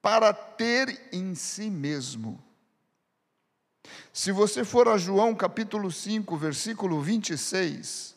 para 0.00 0.32
ter 0.32 1.08
em 1.12 1.34
si 1.34 1.70
mesmo. 1.70 2.42
Se 4.12 4.32
você 4.32 4.64
for 4.64 4.88
a 4.88 4.96
João 4.96 5.34
capítulo 5.34 5.90
5, 5.90 6.36
versículo 6.36 7.02
26, 7.02 8.14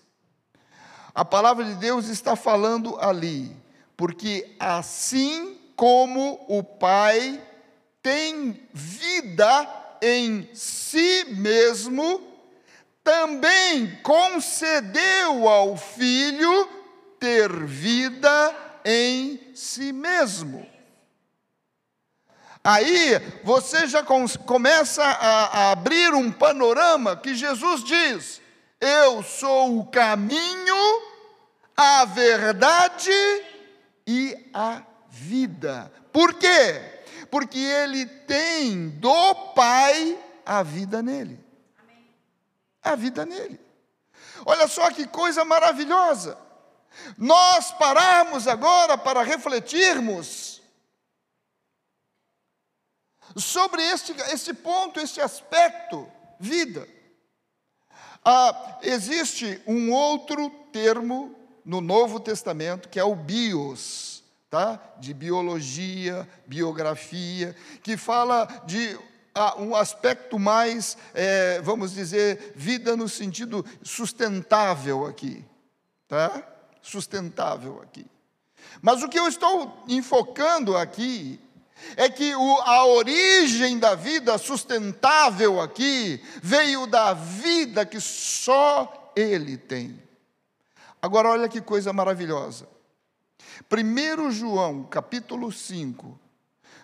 a 1.14 1.26
palavra 1.26 1.66
de 1.66 1.76
Deus 1.76 2.08
está 2.08 2.36
falando 2.36 2.98
ali, 3.00 3.56
porque 3.98 4.56
assim 4.60 5.58
como 5.76 6.46
o 6.48 6.64
Pai 6.64 7.44
tem 8.02 8.68
vida 8.74 9.98
em 10.02 10.50
si 10.54 11.26
mesmo, 11.26 12.28
também 13.10 13.98
concedeu 14.04 15.50
ao 15.50 15.75
Filho 15.75 16.70
ter 17.20 17.51
vida 17.66 18.56
em 18.86 19.51
si 19.56 19.92
mesmo. 19.92 20.63
Aí 22.63 23.20
você 23.44 23.88
já 23.88 24.04
começa 24.04 25.04
a, 25.04 25.46
a 25.46 25.72
abrir 25.72 26.13
um 26.13 26.32
panorama 26.32 27.16
que 27.16 27.34
Jesus 27.34 27.84
diz: 27.84 28.39
Eu 28.80 29.24
sou 29.24 29.80
o 29.80 29.88
caminho, 29.88 31.01
a 31.75 32.06
verdade 32.06 33.12
e 34.06 34.38
a 34.54 34.84
vida. 35.10 35.92
Por 36.13 36.36
quê? 36.36 36.80
Porque 37.32 37.58
ele 37.58 38.06
tem 38.06 38.89
do 38.89 39.34
Pai 39.56 40.16
a 40.46 40.62
vida 40.62 41.01
nele. 41.01 41.49
A 42.83 42.95
vida 42.95 43.25
nele. 43.25 43.59
Olha 44.45 44.67
só 44.67 44.89
que 44.91 45.07
coisa 45.07 45.43
maravilhosa. 45.43 46.38
Nós 47.17 47.71
pararmos 47.74 48.48
agora 48.48 48.98
para 48.98 49.21
refletirmos 49.21 50.62
sobre 53.38 53.81
este, 53.83 54.13
este 54.31 54.53
ponto, 54.53 55.00
este 55.00 55.21
aspecto, 55.21 56.09
vida. 56.39 56.88
Ah, 58.24 58.79
existe 58.81 59.62
um 59.67 59.91
outro 59.91 60.50
termo 60.71 61.36
no 61.63 61.81
Novo 61.81 62.19
Testamento 62.19 62.89
que 62.89 63.00
é 63.00 63.03
o 63.03 63.15
bios, 63.15 64.24
tá? 64.50 64.81
de 64.98 65.13
biologia, 65.13 66.27
biografia, 66.45 67.55
que 67.83 67.95
fala 67.95 68.45
de 68.65 68.98
um 69.57 69.75
aspecto 69.75 70.38
mais, 70.38 70.98
é, 71.13 71.62
vamos 71.62 71.93
dizer, 71.93 72.53
vida 72.55 72.95
no 72.95 73.07
sentido 73.07 73.65
sustentável 73.81 75.05
aqui. 75.05 75.45
Tá? 76.07 76.43
Sustentável 76.81 77.81
aqui. 77.81 78.05
Mas 78.81 79.03
o 79.03 79.09
que 79.09 79.19
eu 79.19 79.27
estou 79.27 79.83
enfocando 79.88 80.77
aqui 80.77 81.39
é 81.95 82.09
que 82.09 82.36
o, 82.36 82.62
a 82.62 82.86
origem 82.86 83.79
da 83.79 83.95
vida 83.95 84.38
sustentável 84.38 85.62
aqui 85.62 86.21
veio 86.41 86.86
da 86.88 87.13
vida 87.13 87.86
que 87.86 88.00
só 88.00 89.12
Ele 89.15 89.57
tem. 89.57 90.01
Agora, 91.01 91.29
olha 91.29 91.48
que 91.48 91.62
coisa 91.62 91.93
maravilhosa. 91.93 92.67
1 93.71 94.31
João, 94.31 94.83
capítulo 94.83 95.51
5, 95.51 96.19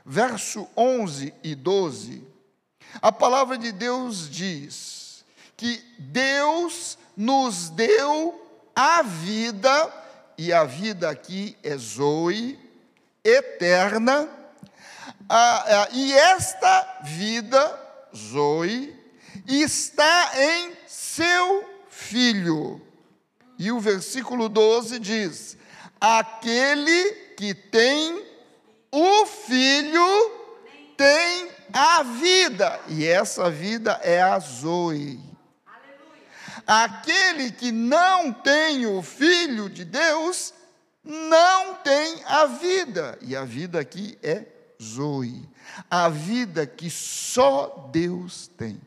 verso 0.05 0.67
11 0.77 1.33
e 1.43 1.55
12, 1.55 2.25
a 3.01 3.11
palavra 3.11 3.57
de 3.57 3.71
Deus 3.71 4.29
diz 4.29 5.23
que 5.57 5.83
Deus 5.97 6.97
nos 7.15 7.69
deu 7.69 8.41
a 8.75 9.01
vida, 9.01 9.93
e 10.37 10.51
a 10.51 10.65
vida 10.65 11.09
aqui 11.09 11.57
é 11.63 11.77
Zoe, 11.77 12.59
eterna, 13.23 14.29
ah, 15.29 15.65
ah, 15.67 15.87
e 15.91 16.13
esta 16.13 16.99
vida, 17.03 17.79
Zoe, 18.15 18.95
está 19.47 20.31
em 20.35 20.73
seu 20.87 21.65
filho. 21.89 22.81
E 23.57 23.71
o 23.71 23.79
versículo 23.79 24.49
12 24.49 24.99
diz: 24.99 25.57
Aquele 25.99 27.11
que 27.37 27.53
tem 27.53 28.23
o 28.91 29.25
filho 29.25 30.31
tem 30.95 31.54
a 31.73 32.03
vida, 32.03 32.79
e 32.87 33.05
essa 33.05 33.49
vida 33.49 33.99
é 34.03 34.21
a 34.21 34.39
Zoe. 34.39 35.19
Aquele 36.65 37.51
que 37.51 37.71
não 37.71 38.33
tem 38.33 38.85
o 38.85 39.01
filho 39.01 39.69
de 39.69 39.85
Deus 39.85 40.53
não 41.03 41.75
tem 41.75 42.23
a 42.25 42.45
vida, 42.47 43.17
e 43.21 43.35
a 43.35 43.45
vida 43.45 43.79
aqui 43.79 44.17
é 44.23 44.45
Zoe, 44.81 45.47
a 45.89 46.09
vida 46.09 46.65
que 46.65 46.89
só 46.89 47.89
Deus 47.91 48.47
tem. 48.47 48.81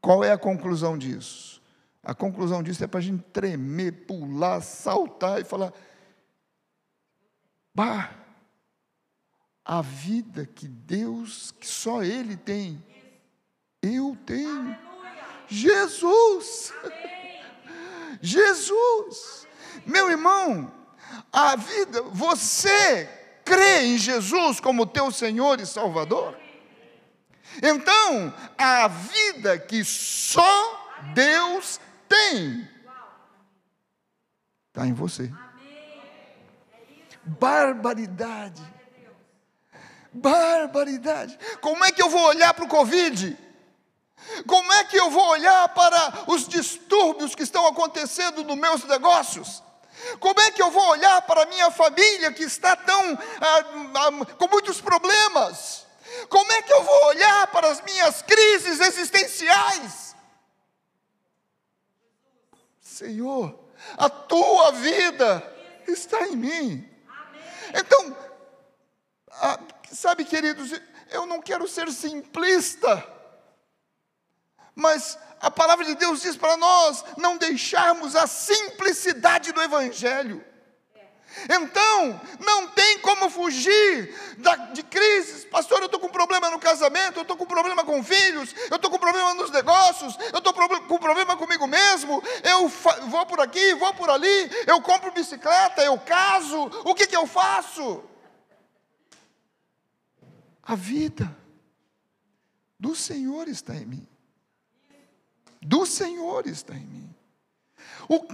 Qual 0.00 0.24
é 0.24 0.32
a 0.32 0.38
conclusão 0.38 0.98
disso? 0.98 1.62
A 2.02 2.14
conclusão 2.14 2.62
disso 2.62 2.84
é 2.84 2.86
para 2.86 3.00
a 3.00 3.02
gente 3.02 3.22
tremer, 3.32 4.06
pular, 4.06 4.60
saltar 4.60 5.40
e 5.40 5.44
falar: 5.44 5.72
Bah, 7.74 8.10
a 9.66 9.82
vida 9.82 10.46
que 10.46 10.68
Deus, 10.68 11.52
que 11.58 11.66
só 11.66 12.02
Ele 12.02 12.36
tem, 12.36 12.82
eu 13.82 14.16
tenho. 14.24 14.78
Jesus! 15.48 16.72
Jesus! 18.22 19.46
Meu 19.84 20.08
irmão, 20.08 20.72
a 21.32 21.56
vida, 21.56 22.02
você 22.02 23.08
crê 23.44 23.86
em 23.86 23.98
Jesus 23.98 24.60
como 24.60 24.86
teu 24.86 25.10
Senhor 25.10 25.60
e 25.60 25.66
Salvador? 25.66 26.38
Então, 27.60 28.32
a 28.56 28.86
vida 28.86 29.58
que 29.58 29.84
só 29.84 31.12
Deus 31.12 31.80
tem 32.08 32.68
está 34.68 34.86
em 34.86 34.92
você. 34.92 35.32
Barbaridade. 37.24 38.75
Barbaridade. 40.16 41.38
Como 41.60 41.84
é 41.84 41.92
que 41.92 42.02
eu 42.02 42.08
vou 42.08 42.22
olhar 42.22 42.54
para 42.54 42.64
o 42.64 42.68
Covid? 42.68 43.36
Como 44.46 44.72
é 44.72 44.84
que 44.84 44.98
eu 44.98 45.10
vou 45.10 45.26
olhar 45.28 45.68
para 45.68 46.24
os 46.26 46.48
distúrbios 46.48 47.34
que 47.34 47.42
estão 47.42 47.66
acontecendo 47.66 48.42
nos 48.42 48.56
meus 48.56 48.84
negócios? 48.84 49.62
Como 50.18 50.40
é 50.40 50.50
que 50.50 50.62
eu 50.62 50.70
vou 50.70 50.86
olhar 50.88 51.22
para 51.22 51.42
a 51.42 51.46
minha 51.46 51.70
família 51.70 52.32
que 52.32 52.42
está 52.42 52.76
tão 52.76 53.18
ah, 53.40 53.64
ah, 53.94 54.34
com 54.36 54.48
muitos 54.48 54.80
problemas? 54.80 55.86
Como 56.28 56.50
é 56.52 56.62
que 56.62 56.72
eu 56.72 56.82
vou 56.82 57.06
olhar 57.06 57.46
para 57.48 57.68
as 57.68 57.80
minhas 57.82 58.22
crises 58.22 58.80
existenciais? 58.80 60.14
Senhor, 62.80 63.58
a 63.96 64.08
tua 64.08 64.72
vida 64.72 65.54
está 65.86 66.26
em 66.26 66.36
mim. 66.36 66.88
Então, 67.74 68.16
sabe, 69.96 70.24
queridos, 70.24 70.72
eu 71.10 71.26
não 71.26 71.40
quero 71.40 71.66
ser 71.66 71.90
simplista, 71.90 73.04
mas 74.74 75.18
a 75.40 75.50
palavra 75.50 75.84
de 75.84 75.94
Deus 75.94 76.20
diz 76.20 76.36
para 76.36 76.56
nós 76.56 77.04
não 77.16 77.36
deixarmos 77.36 78.14
a 78.14 78.26
simplicidade 78.26 79.52
do 79.52 79.62
Evangelho. 79.62 80.44
Então, 81.50 82.20
não 82.40 82.68
tem 82.68 82.98
como 83.00 83.28
fugir 83.28 84.36
da, 84.38 84.56
de 84.56 84.82
crises. 84.82 85.44
Pastor, 85.44 85.80
eu 85.80 85.86
estou 85.86 86.00
com 86.00 86.08
problema 86.08 86.48
no 86.50 86.58
casamento, 86.58 87.18
eu 87.18 87.22
estou 87.22 87.36
com 87.36 87.44
problema 87.44 87.84
com 87.84 88.02
filhos, 88.02 88.54
eu 88.70 88.76
estou 88.76 88.90
com 88.90 88.98
problema 88.98 89.34
nos 89.34 89.50
negócios, 89.50 90.16
eu 90.32 90.38
estou 90.38 90.54
com 90.54 90.98
problema 90.98 91.36
comigo 91.36 91.66
mesmo. 91.66 92.22
Eu 92.42 92.68
vou 92.68 93.26
por 93.26 93.40
aqui, 93.40 93.74
vou 93.74 93.92
por 93.92 94.08
ali, 94.08 94.50
eu 94.66 94.80
compro 94.80 95.12
bicicleta, 95.12 95.82
eu 95.82 95.98
caso. 95.98 96.70
O 96.84 96.94
que, 96.94 97.06
que 97.06 97.16
eu 97.16 97.26
faço? 97.26 98.02
A 100.66 100.74
vida 100.74 101.34
do 102.78 102.94
Senhor 102.94 103.48
está 103.48 103.74
em 103.74 103.86
mim 103.86 104.08
do 105.66 105.84
Senhor 105.84 106.46
está 106.46 106.74
em 106.74 106.86
mim. 106.86 107.14
O, 108.08 108.24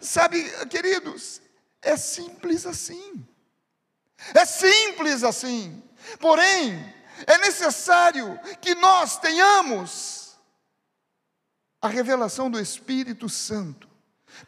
sabe, 0.00 0.42
queridos, 0.66 1.40
é 1.80 1.96
simples 1.96 2.66
assim. 2.66 3.24
É 4.34 4.44
simples 4.44 5.22
assim. 5.22 5.80
Porém, 6.18 6.74
é 7.26 7.38
necessário 7.38 8.38
que 8.60 8.74
nós 8.74 9.16
tenhamos 9.18 10.36
a 11.80 11.86
revelação 11.86 12.50
do 12.50 12.58
Espírito 12.58 13.28
Santo, 13.28 13.88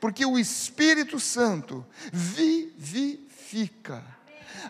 porque 0.00 0.26
o 0.26 0.36
Espírito 0.36 1.20
Santo 1.20 1.86
vivifica 2.12 4.04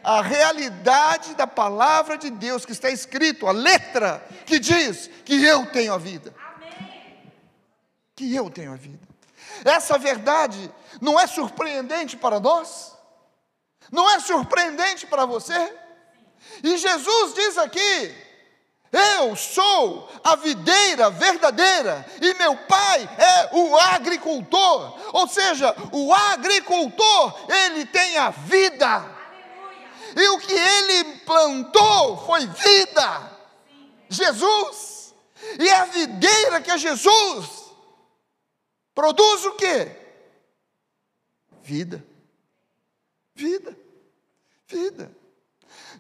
a 0.03 0.23
realidade 0.23 1.35
da 1.35 1.47
palavra 1.47 2.17
de 2.17 2.31
Deus 2.31 2.65
que 2.65 2.73
está 2.73 2.91
escrito, 2.91 3.47
a 3.47 3.53
letra 3.53 4.25
que 4.45 4.59
diz 4.59 5.09
que 5.25 5.45
eu 5.45 5.67
tenho 5.67 5.93
a 5.93 5.99
vida. 5.99 6.35
Que 8.15 8.35
eu 8.35 8.51
tenho 8.51 8.73
a 8.73 8.77
vida. 8.77 9.07
Essa 9.65 9.99
verdade 9.99 10.71
não 11.01 11.19
é 11.19 11.27
surpreendente 11.27 12.17
para 12.17 12.41
nós? 12.41 12.97
Não 13.91 14.11
é 14.11 14.21
surpreendente 14.21 15.07
para 15.07 15.25
você? 15.25 15.75
E 16.63 16.77
Jesus 16.77 17.35
diz 17.35 17.59
aqui: 17.59 18.15
Eu 18.93 19.37
sou 19.37 20.11
a 20.25 20.37
videira 20.37 21.11
verdadeira 21.11 22.05
e 22.21 22.35
meu 22.35 22.57
pai 22.57 23.09
é 23.19 23.57
o 23.57 23.77
agricultor. 23.77 24.99
Ou 25.13 25.29
seja, 25.29 25.75
o 25.93 26.13
agricultor, 26.13 27.47
ele 27.49 27.87
tem 27.87 28.17
a 28.19 28.31
vida. 28.31 29.16
E 30.17 30.29
o 30.31 30.39
que 30.39 30.53
ele 30.53 31.19
plantou 31.21 32.17
foi 32.25 32.47
vida. 32.47 33.39
Jesus. 34.09 35.15
E 35.61 35.69
a 35.69 35.85
videira 35.85 36.61
que 36.63 36.71
é 36.71 36.79
Jesus 36.79 37.67
produz 38.95 39.45
o 39.45 39.53
quê? 39.57 39.95
Vida. 41.63 42.03
Vida. 43.35 43.77
Vida. 44.67 45.15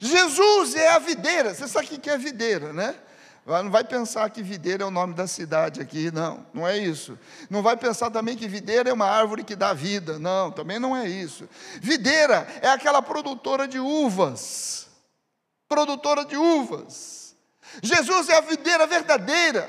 Jesus 0.00 0.74
é 0.74 0.88
a 0.92 0.98
videira. 0.98 1.54
Você 1.54 1.68
sabe 1.68 1.86
o 1.86 2.00
que 2.00 2.08
é 2.08 2.16
videira, 2.16 2.72
né? 2.72 2.98
Não 3.46 3.70
vai 3.70 3.84
pensar 3.84 4.28
que 4.28 4.42
videira 4.42 4.82
é 4.82 4.86
o 4.86 4.90
nome 4.90 5.14
da 5.14 5.28
cidade 5.28 5.80
aqui, 5.80 6.10
não, 6.10 6.44
não 6.52 6.66
é 6.66 6.76
isso. 6.76 7.16
Não 7.48 7.62
vai 7.62 7.76
pensar 7.76 8.10
também 8.10 8.36
que 8.36 8.48
videira 8.48 8.90
é 8.90 8.92
uma 8.92 9.06
árvore 9.06 9.44
que 9.44 9.54
dá 9.54 9.72
vida, 9.72 10.18
não, 10.18 10.50
também 10.50 10.80
não 10.80 10.96
é 10.96 11.08
isso. 11.08 11.48
Videira 11.80 12.44
é 12.60 12.68
aquela 12.68 13.00
produtora 13.00 13.68
de 13.68 13.78
uvas, 13.78 14.88
produtora 15.68 16.24
de 16.24 16.36
uvas. 16.36 17.36
Jesus 17.80 18.28
é 18.28 18.36
a 18.36 18.40
videira 18.40 18.84
verdadeira. 18.84 19.68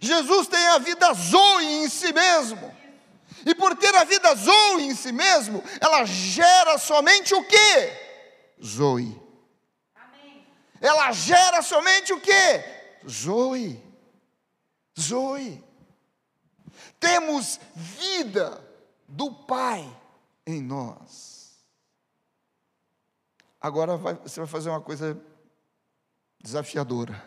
Jesus 0.00 0.46
tem 0.46 0.66
a 0.68 0.78
vida 0.78 1.12
zoe 1.12 1.84
em 1.84 1.88
si 1.90 2.10
mesmo. 2.10 2.74
E 3.44 3.54
por 3.54 3.76
ter 3.76 3.94
a 3.94 4.04
vida 4.04 4.34
zoe 4.34 4.84
em 4.84 4.94
si 4.94 5.12
mesmo, 5.12 5.62
ela 5.78 6.06
gera 6.06 6.78
somente 6.78 7.34
o 7.34 7.44
quê? 7.44 7.92
Zoe. 8.64 9.23
Ela 10.84 11.12
gera 11.12 11.62
somente 11.62 12.12
o 12.12 12.20
quê? 12.20 12.62
Zoe. 13.08 13.82
Zoe. 15.00 15.64
Temos 17.00 17.58
vida 17.74 18.62
do 19.08 19.32
Pai 19.32 19.90
em 20.46 20.60
nós. 20.60 21.56
Agora 23.58 23.96
vai, 23.96 24.12
você 24.12 24.40
vai 24.40 24.46
fazer 24.46 24.68
uma 24.68 24.80
coisa 24.82 25.18
desafiadora. 26.42 27.24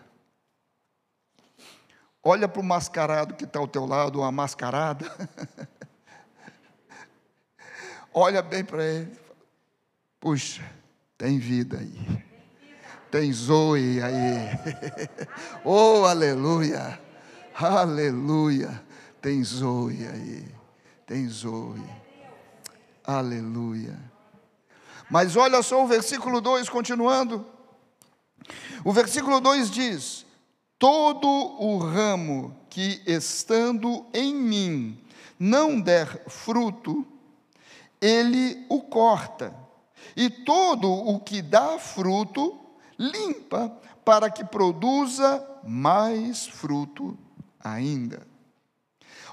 Olha 2.22 2.48
para 2.48 2.62
o 2.62 2.64
mascarado 2.64 3.34
que 3.34 3.46
está 3.46 3.58
ao 3.58 3.68
teu 3.68 3.88
lado, 3.88 4.20
ou 4.20 4.24
a 4.24 4.32
mascarada. 4.32 5.12
Olha 8.14 8.44
bem 8.44 8.64
para 8.64 8.86
ele. 8.86 9.20
Puxa, 10.20 10.64
tem 11.18 11.40
vida 11.40 11.80
aí. 11.80 12.27
Tem 13.12 13.32
zoe 13.32 14.02
aí. 14.02 14.50
oh, 15.64 16.06
aleluia. 16.06 17.00
Aleluia. 17.56 18.84
Tem 19.22 19.44
zoe 19.44 20.06
aí. 20.08 20.46
Tem 21.06 21.28
zoe. 21.28 21.84
Aleluia. 23.04 23.98
Mas 25.10 25.36
olha 25.38 25.62
só 25.64 25.84
o 25.84 25.88
versículo 25.88 26.42
2, 26.42 26.68
continuando. 26.70 27.46
O 28.84 28.92
versículo 28.92 29.40
2 29.40 29.72
diz: 29.72 30.26
Todo 30.78 31.28
o 31.28 31.78
ramo 31.78 32.56
que 32.70 33.02
estando 33.08 34.06
em 34.14 34.36
mim 34.36 35.02
não 35.40 35.80
der 35.80 36.24
fruto, 36.28 37.06
ele 38.02 38.66
o 38.70 38.82
corta, 38.82 39.56
e 40.16 40.30
todo 40.30 40.92
o 40.92 41.20
que 41.20 41.42
dá 41.42 41.80
fruto, 41.80 42.67
limpa, 42.98 43.72
para 44.04 44.30
que 44.30 44.44
produza 44.44 45.46
mais 45.64 46.48
fruto 46.48 47.18
ainda. 47.60 48.26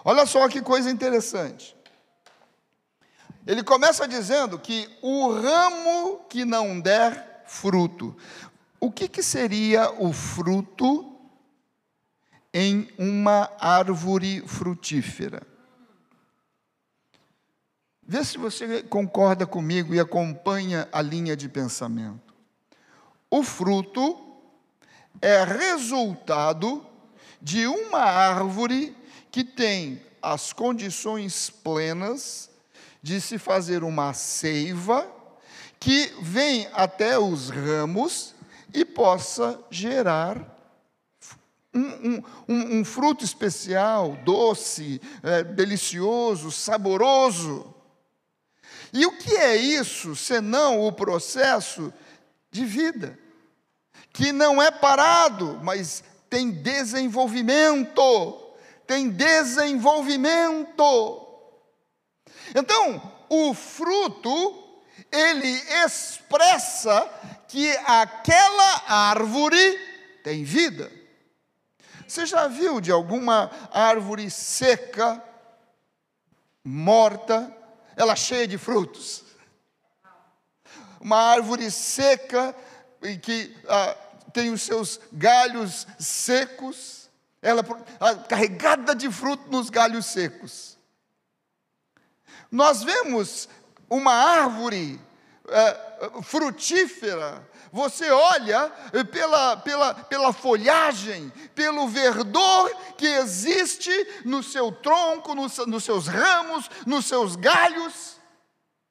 Olha 0.05 0.27
só 0.27 0.49
que 0.49 0.61
coisa 0.61 0.91
interessante. 0.91 1.75
Ele 3.47 3.63
começa 3.63 4.09
dizendo 4.09 4.59
que 4.59 4.89
o 5.03 5.33
ramo 5.33 6.21
que 6.29 6.45
não 6.45 6.81
der 6.81 7.45
fruto. 7.47 8.17
O 8.81 8.91
que, 8.91 9.09
que 9.09 9.23
seria 9.23 9.91
o 9.93 10.13
fruto 10.13 11.15
em 12.53 12.89
uma 12.99 13.51
árvore 13.59 14.43
frutífera? 14.47 15.43
Vê 18.07 18.23
se 18.25 18.37
você 18.37 18.83
concorda 18.83 19.47
comigo 19.47 19.95
e 19.95 20.01
acompanha 20.01 20.89
a 20.93 21.01
linha 21.01 21.35
de 21.35 21.49
pensamento. 21.49 22.24
O 23.37 23.43
fruto 23.43 24.17
é 25.21 25.43
resultado 25.43 26.87
de 27.43 27.67
uma 27.67 27.99
árvore 27.99 28.97
que 29.29 29.43
tem 29.43 30.01
as 30.23 30.53
condições 30.53 31.51
plenas 31.51 32.49
de 33.03 33.21
se 33.21 33.37
fazer 33.37 33.83
uma 33.83 34.13
seiva 34.15 35.11
que 35.81 36.15
vem 36.23 36.69
até 36.75 37.19
os 37.19 37.51
ramos 37.51 38.37
e 38.73 38.85
possa 38.85 39.59
gerar 39.69 40.57
um, 41.75 42.23
um, 42.49 42.79
um, 42.79 42.85
fruto 42.85 43.25
especial, 43.25 44.17
doce, 44.25 45.01
é, 45.25 45.43
delicioso, 45.43 46.53
saboroso. 46.53 47.75
E 48.93 49.05
o 49.05 49.19
que 49.19 49.35
é 49.35 49.57
isso, 49.57 50.15
senão 50.15 50.87
o 50.87 50.93
processo 50.93 51.93
de 52.49 52.65
vida, 52.65 53.24
que 54.15 54.33
não 54.33 54.63
é 54.63 54.71
parado, 54.71 55.61
mas 55.61 56.03
tem 56.31 56.53
desenvolvimento, 56.53 58.55
tem 58.87 59.11
desenvolvimento. 59.11 61.27
Então, 62.55 63.13
o 63.29 63.53
fruto, 63.53 64.79
ele 65.11 65.51
expressa 65.85 67.11
que 67.49 67.69
aquela 67.85 68.85
árvore 68.87 69.81
tem 70.23 70.45
vida. 70.45 70.93
Você 72.07 72.25
já 72.25 72.47
viu 72.47 72.81
de 72.81 72.93
alguma 72.93 73.51
árvore 73.73 74.31
seca, 74.31 75.21
morta, 76.63 77.53
ela 77.97 78.15
cheia 78.15 78.47
de 78.47 78.59
frutos. 78.59 79.25
Uma 81.01 81.17
árvore 81.17 81.69
seca, 81.69 82.55
que 83.21 83.55
ah, 83.69 83.97
tem 84.35 84.51
os 84.51 84.63
seus 84.63 85.01
galhos 85.13 85.87
secos, 85.99 87.09
ela 87.41 87.63
carregada 88.29 88.95
de 88.95 89.11
fruto 89.11 89.49
nos 89.51 89.71
galhos 89.71 90.07
secos. 90.07 90.77
Nós 92.51 92.83
vemos 92.83 93.49
uma 93.89 94.13
árvore 94.13 95.01
ah, 95.49 96.21
frutífera, 96.23 97.49
você 97.71 98.11
olha 98.11 98.71
pela, 99.11 99.57
pela, 99.57 99.95
pela 99.95 100.33
folhagem, 100.33 101.33
pelo 101.55 101.89
verdor 101.89 102.71
que 102.97 103.07
existe 103.07 103.91
no 104.25 104.43
seu 104.43 104.71
tronco, 104.71 105.35
nos, 105.35 105.59
nos 105.59 105.85
seus 105.85 106.07
ramos, 106.07 106.71
nos 106.87 107.07
seus 107.07 107.37
galhos. 107.37 108.17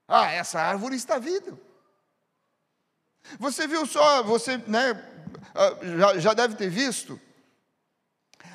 Ah, 0.08 0.29
essa 0.32 0.60
árvore 0.60 0.95
está 0.95 1.17
viva. 1.17 1.58
Você 3.39 3.67
viu 3.67 3.86
só, 3.86 4.21
você 4.21 4.58
né, 4.67 4.93
já, 5.98 6.19
já 6.19 6.34
deve 6.34 6.56
ter 6.56 6.69
visto, 6.69 7.19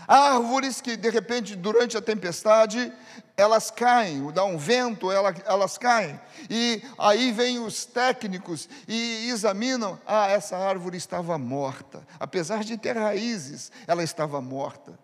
árvores 0.07 0.81
que 0.81 0.97
de 0.97 1.11
repente 1.11 1.55
durante 1.55 1.97
a 1.97 2.03
tempestade 2.03 2.93
elas 3.37 3.71
caem, 3.71 4.33
dá 4.33 4.45
um 4.45 4.59
vento, 4.59 5.13
elas, 5.13 5.37
elas 5.47 5.79
caem. 5.79 6.21
E 6.51 6.83
aí 6.99 7.31
vêm 7.31 7.61
os 7.61 7.85
técnicos 7.85 8.69
e 8.89 9.29
examinam: 9.31 10.01
ah, 10.05 10.27
essa 10.27 10.57
árvore 10.57 10.97
estava 10.97 11.39
morta. 11.39 12.05
Apesar 12.19 12.65
de 12.65 12.77
ter 12.77 12.97
raízes, 12.97 13.71
ela 13.87 14.03
estava 14.03 14.41
morta. 14.41 14.99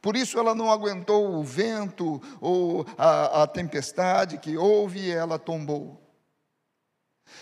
Por 0.00 0.16
isso 0.16 0.38
ela 0.38 0.54
não 0.54 0.70
aguentou 0.70 1.34
o 1.34 1.42
vento 1.42 2.20
ou 2.40 2.86
a, 2.96 3.42
a 3.42 3.46
tempestade 3.46 4.38
que 4.38 4.56
houve 4.56 5.00
e 5.00 5.10
ela 5.10 5.38
tombou. 5.38 6.03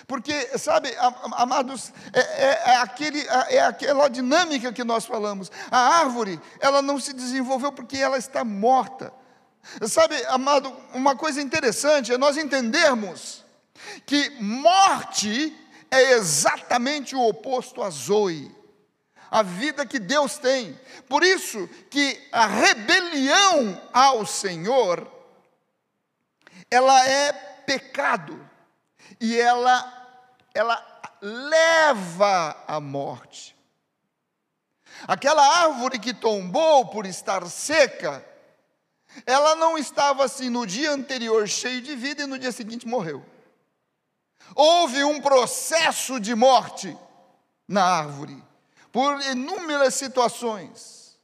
Porque, 0.07 0.59
sabe, 0.59 0.95
amados, 1.33 1.92
é, 2.12 2.21
é, 2.21 2.62
é, 2.73 2.77
aquele, 2.77 3.21
é 3.49 3.61
aquela 3.61 4.09
dinâmica 4.09 4.73
que 4.73 4.85
nós 4.85 5.05
falamos. 5.05 5.51
A 5.71 5.79
árvore, 6.01 6.40
ela 6.61 6.83
não 6.83 6.99
se 6.99 7.12
desenvolveu 7.12 7.73
porque 7.73 7.97
ela 7.97 8.18
está 8.18 8.45
morta. 8.45 9.12
Sabe, 9.88 10.16
amado, 10.27 10.75
uma 10.92 11.14
coisa 11.14 11.40
interessante 11.40 12.12
é 12.12 12.18
nós 12.18 12.37
entendermos 12.37 13.45
que 14.05 14.31
morte 14.40 15.57
é 15.90 16.12
exatamente 16.12 17.14
o 17.14 17.21
oposto 17.21 17.83
a 17.83 17.90
zoe, 17.90 18.55
a 19.31 19.42
vida 19.42 19.87
que 19.87 20.01
Deus 20.01 20.37
tem. 20.37 20.79
Por 21.09 21.23
isso 21.23 21.68
que 21.90 22.21
a 22.33 22.47
rebelião 22.47 23.81
ao 23.92 24.27
Senhor, 24.27 25.07
ela 26.71 27.07
é 27.07 27.33
pecado 27.33 28.52
e 29.20 29.38
ela, 29.38 29.92
ela 30.55 31.11
leva 31.20 32.57
à 32.66 32.81
morte. 32.81 33.57
Aquela 35.07 35.42
árvore 35.62 35.98
que 35.98 36.14
tombou 36.14 36.87
por 36.87 37.07
estar 37.07 37.46
seca, 37.46 38.25
ela 39.27 39.55
não 39.57 39.77
estava 39.77 40.25
assim 40.25 40.48
no 40.48 40.66
dia 40.66 40.90
anterior 40.90 41.46
cheio 41.48 41.81
de 41.81 41.94
vida 41.94 42.22
e 42.22 42.27
no 42.27 42.38
dia 42.38 42.53
seguinte 42.53 42.87
morreu. 42.87 43.25
Houve 44.55 45.03
um 45.05 45.20
processo 45.20 46.20
de 46.20 46.35
morte 46.35 46.96
na 47.66 47.85
árvore, 47.85 48.42
por 48.90 49.20
inúmeras 49.22 49.94
situações. 49.94 51.18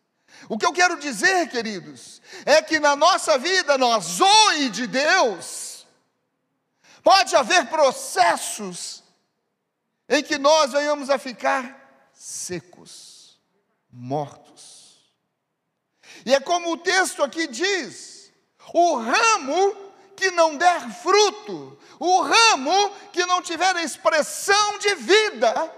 O 0.48 0.56
que 0.56 0.64
eu 0.64 0.72
quero 0.72 0.98
dizer, 0.98 1.48
queridos, 1.48 2.22
é 2.46 2.62
que 2.62 2.78
na 2.78 2.96
nossa 2.96 3.36
vida, 3.36 3.76
nós 3.76 4.04
zoe 4.04 4.70
de 4.70 4.86
Deus, 4.86 5.67
Pode 7.02 7.34
haver 7.36 7.68
processos 7.68 9.02
em 10.08 10.22
que 10.22 10.38
nós 10.38 10.72
venhamos 10.72 11.10
a 11.10 11.18
ficar 11.18 12.10
secos, 12.12 13.38
mortos. 13.90 15.12
E 16.24 16.34
é 16.34 16.40
como 16.40 16.72
o 16.72 16.76
texto 16.76 17.22
aqui 17.22 17.46
diz: 17.46 18.32
o 18.72 18.96
ramo 18.96 19.76
que 20.16 20.30
não 20.30 20.56
der 20.56 20.90
fruto, 20.94 21.78
o 22.00 22.22
ramo 22.22 22.90
que 23.12 23.24
não 23.24 23.40
tiver 23.40 23.76
expressão 23.76 24.78
de 24.78 24.94
vida, 24.96 25.72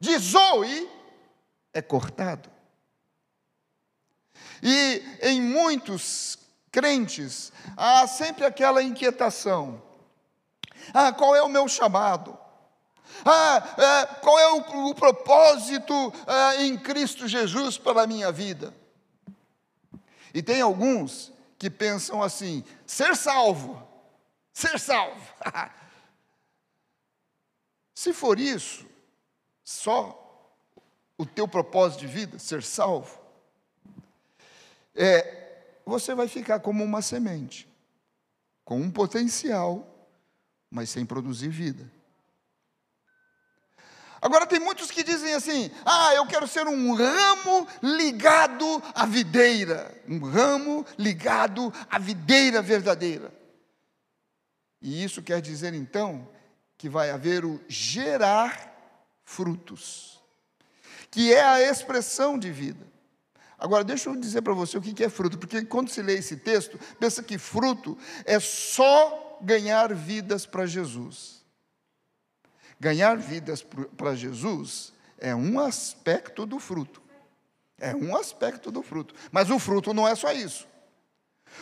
de 0.00 0.16
Zoe, 0.16 0.88
é 1.72 1.82
cortado. 1.82 2.50
E 4.62 5.02
em 5.20 5.42
muitos 5.42 6.38
crentes 6.72 7.52
há 7.76 8.06
sempre 8.06 8.46
aquela 8.46 8.82
inquietação: 8.82 9.82
ah, 10.92 11.12
qual 11.12 11.34
é 11.34 11.42
o 11.42 11.48
meu 11.48 11.68
chamado? 11.68 12.36
Ah, 13.24 13.62
é, 13.78 14.06
qual 14.16 14.38
é 14.38 14.52
o, 14.52 14.90
o 14.90 14.94
propósito 14.94 16.12
ah, 16.26 16.56
em 16.56 16.76
Cristo 16.76 17.28
Jesus 17.28 17.78
para 17.78 18.02
a 18.02 18.06
minha 18.06 18.32
vida? 18.32 18.74
E 20.32 20.42
tem 20.42 20.60
alguns 20.60 21.32
que 21.58 21.70
pensam 21.70 22.22
assim: 22.22 22.64
ser 22.86 23.16
salvo, 23.16 23.82
ser 24.52 24.78
salvo. 24.80 25.20
Se 27.94 28.12
for 28.12 28.40
isso, 28.40 28.84
só 29.62 30.20
o 31.16 31.24
teu 31.24 31.46
propósito 31.46 32.00
de 32.00 32.08
vida, 32.08 32.38
ser 32.40 32.62
salvo, 32.62 33.18
é, 34.94 35.62
você 35.86 36.14
vai 36.14 36.26
ficar 36.26 36.58
como 36.60 36.82
uma 36.82 37.00
semente, 37.00 37.68
com 38.64 38.80
um 38.80 38.90
potencial 38.90 39.93
mas 40.74 40.90
sem 40.90 41.06
produzir 41.06 41.50
vida. 41.50 41.88
Agora, 44.20 44.44
tem 44.44 44.58
muitos 44.58 44.90
que 44.90 45.04
dizem 45.04 45.32
assim: 45.32 45.70
ah, 45.86 46.12
eu 46.14 46.26
quero 46.26 46.48
ser 46.48 46.66
um 46.66 46.94
ramo 46.94 47.68
ligado 47.80 48.82
à 48.92 49.06
videira, 49.06 49.96
um 50.08 50.18
ramo 50.18 50.84
ligado 50.98 51.72
à 51.88 51.96
videira 51.96 52.60
verdadeira. 52.60 53.32
E 54.82 55.04
isso 55.04 55.22
quer 55.22 55.40
dizer 55.40 55.72
então 55.74 56.28
que 56.76 56.88
vai 56.88 57.10
haver 57.10 57.44
o 57.44 57.60
gerar 57.68 58.74
frutos, 59.22 60.20
que 61.08 61.32
é 61.32 61.44
a 61.44 61.62
expressão 61.62 62.36
de 62.36 62.50
vida. 62.50 62.84
Agora, 63.56 63.84
deixa 63.84 64.10
eu 64.10 64.16
dizer 64.16 64.42
para 64.42 64.52
você 64.52 64.76
o 64.76 64.82
que 64.82 65.04
é 65.04 65.08
fruto, 65.08 65.38
porque 65.38 65.64
quando 65.64 65.88
se 65.88 66.02
lê 66.02 66.14
esse 66.14 66.36
texto, 66.36 66.78
pensa 66.98 67.22
que 67.22 67.38
fruto 67.38 67.96
é 68.24 68.40
só 68.40 69.23
ganhar 69.44 69.94
vidas 69.94 70.46
para 70.46 70.66
Jesus. 70.66 71.44
Ganhar 72.80 73.16
vidas 73.16 73.64
para 73.96 74.14
Jesus 74.14 74.92
é 75.18 75.34
um 75.34 75.60
aspecto 75.60 76.44
do 76.44 76.58
fruto. 76.58 77.02
É 77.78 77.94
um 77.94 78.16
aspecto 78.16 78.70
do 78.70 78.82
fruto. 78.82 79.14
Mas 79.30 79.50
o 79.50 79.58
fruto 79.58 79.92
não 79.92 80.08
é 80.08 80.14
só 80.14 80.32
isso. 80.32 80.66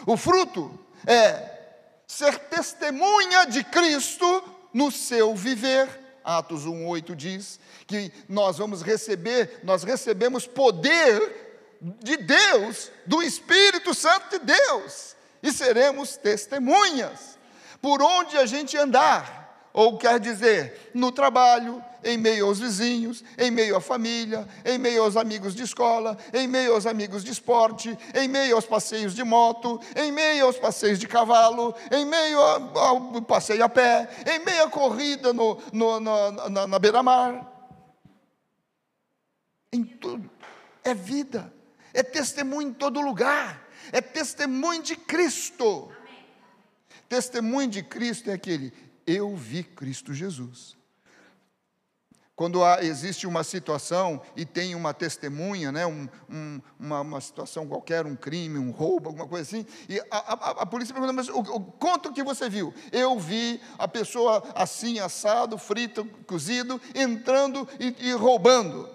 O 0.06 0.16
fruto 0.16 0.78
é 1.06 1.60
ser 2.06 2.38
testemunha 2.38 3.44
de 3.46 3.64
Cristo 3.64 4.24
no 4.72 4.90
seu 4.90 5.34
viver. 5.34 6.00
Atos 6.24 6.64
1:8 6.64 7.16
diz 7.16 7.58
que 7.86 8.12
nós 8.28 8.58
vamos 8.58 8.80
receber, 8.80 9.60
nós 9.64 9.82
recebemos 9.82 10.46
poder 10.46 11.80
de 11.80 12.16
Deus, 12.16 12.92
do 13.04 13.20
Espírito 13.22 13.92
Santo 13.92 14.38
de 14.38 14.46
Deus, 14.46 15.16
e 15.42 15.52
seremos 15.52 16.16
testemunhas 16.16 17.36
por 17.82 18.00
onde 18.00 18.38
a 18.38 18.46
gente 18.46 18.76
andar, 18.78 19.68
ou 19.72 19.98
quer 19.98 20.20
dizer, 20.20 20.92
no 20.94 21.10
trabalho, 21.10 21.82
em 22.04 22.16
meio 22.16 22.46
aos 22.46 22.60
vizinhos, 22.60 23.24
em 23.36 23.50
meio 23.50 23.76
à 23.76 23.80
família, 23.80 24.46
em 24.64 24.78
meio 24.78 25.02
aos 25.02 25.16
amigos 25.16 25.54
de 25.54 25.62
escola, 25.62 26.16
em 26.32 26.46
meio 26.46 26.74
aos 26.74 26.86
amigos 26.86 27.24
de 27.24 27.32
esporte, 27.32 27.96
em 28.14 28.28
meio 28.28 28.54
aos 28.54 28.66
passeios 28.66 29.14
de 29.14 29.24
moto, 29.24 29.80
em 29.96 30.12
meio 30.12 30.46
aos 30.46 30.58
passeios 30.58 30.98
de 30.98 31.08
cavalo, 31.08 31.74
em 31.90 32.04
meio 32.04 32.40
ao 32.40 33.22
passeio 33.22 33.64
a 33.64 33.68
pé, 33.68 34.08
em 34.32 34.44
meio 34.44 34.64
à 34.64 34.70
corrida 34.70 35.32
no, 35.32 35.60
no, 35.72 36.00
na, 36.00 36.66
na 36.66 36.78
beira-mar. 36.78 37.50
Em 39.72 39.82
tudo. 39.82 40.30
É 40.84 40.94
vida, 40.94 41.52
é 41.94 42.02
testemunho 42.02 42.68
em 42.68 42.72
todo 42.72 43.00
lugar, 43.00 43.68
é 43.92 44.00
testemunho 44.00 44.82
de 44.82 44.96
Cristo. 44.96 45.90
Testemunho 47.12 47.68
de 47.68 47.82
Cristo 47.82 48.30
é 48.30 48.32
aquele, 48.32 48.72
eu 49.06 49.36
vi 49.36 49.62
Cristo 49.62 50.14
Jesus. 50.14 50.78
Quando 52.34 52.64
há, 52.64 52.82
existe 52.82 53.26
uma 53.26 53.44
situação 53.44 54.22
e 54.34 54.46
tem 54.46 54.74
uma 54.74 54.94
testemunha, 54.94 55.70
né, 55.70 55.84
um, 55.84 56.08
um, 56.30 56.58
uma, 56.80 57.02
uma, 57.02 57.20
situação 57.20 57.68
qualquer, 57.68 58.06
um 58.06 58.16
crime, 58.16 58.58
um 58.58 58.70
roubo, 58.70 59.10
alguma 59.10 59.28
coisa 59.28 59.42
assim, 59.42 59.66
e 59.90 60.00
a, 60.00 60.06
a, 60.10 60.50
a 60.62 60.64
polícia 60.64 60.94
pergunta, 60.94 61.12
mas 61.12 61.28
o, 61.28 61.40
o, 61.40 61.60
conta 61.60 62.08
o 62.08 62.14
que 62.14 62.22
você 62.22 62.48
viu. 62.48 62.72
Eu 62.90 63.20
vi 63.20 63.60
a 63.76 63.86
pessoa 63.86 64.42
assim, 64.54 64.98
assado, 64.98 65.58
frito, 65.58 66.06
cozido, 66.26 66.80
entrando 66.94 67.68
e, 67.78 68.08
e 68.08 68.12
roubando. 68.14 68.88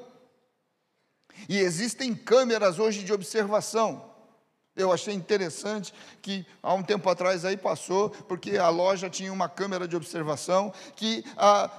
E 1.47 1.59
existem 1.59 2.15
câmeras 2.15 2.79
hoje 2.79 3.03
de 3.03 3.13
observação. 3.13 4.16
Eu 4.77 4.93
achei 4.93 5.13
interessante 5.13 5.91
que 6.21 6.45
há 6.61 6.71
um 6.73 6.83
tempo 6.83 7.09
atrás 7.09 7.43
aí 7.43 7.57
passou, 7.57 8.11
porque 8.11 8.57
a 8.57 8.69
loja 8.69 9.09
tinha 9.09 9.33
uma 9.33 9.49
câmera 9.49 9.87
de 9.87 9.95
observação, 9.95 10.71
que 10.95 11.25
a, 11.35 11.69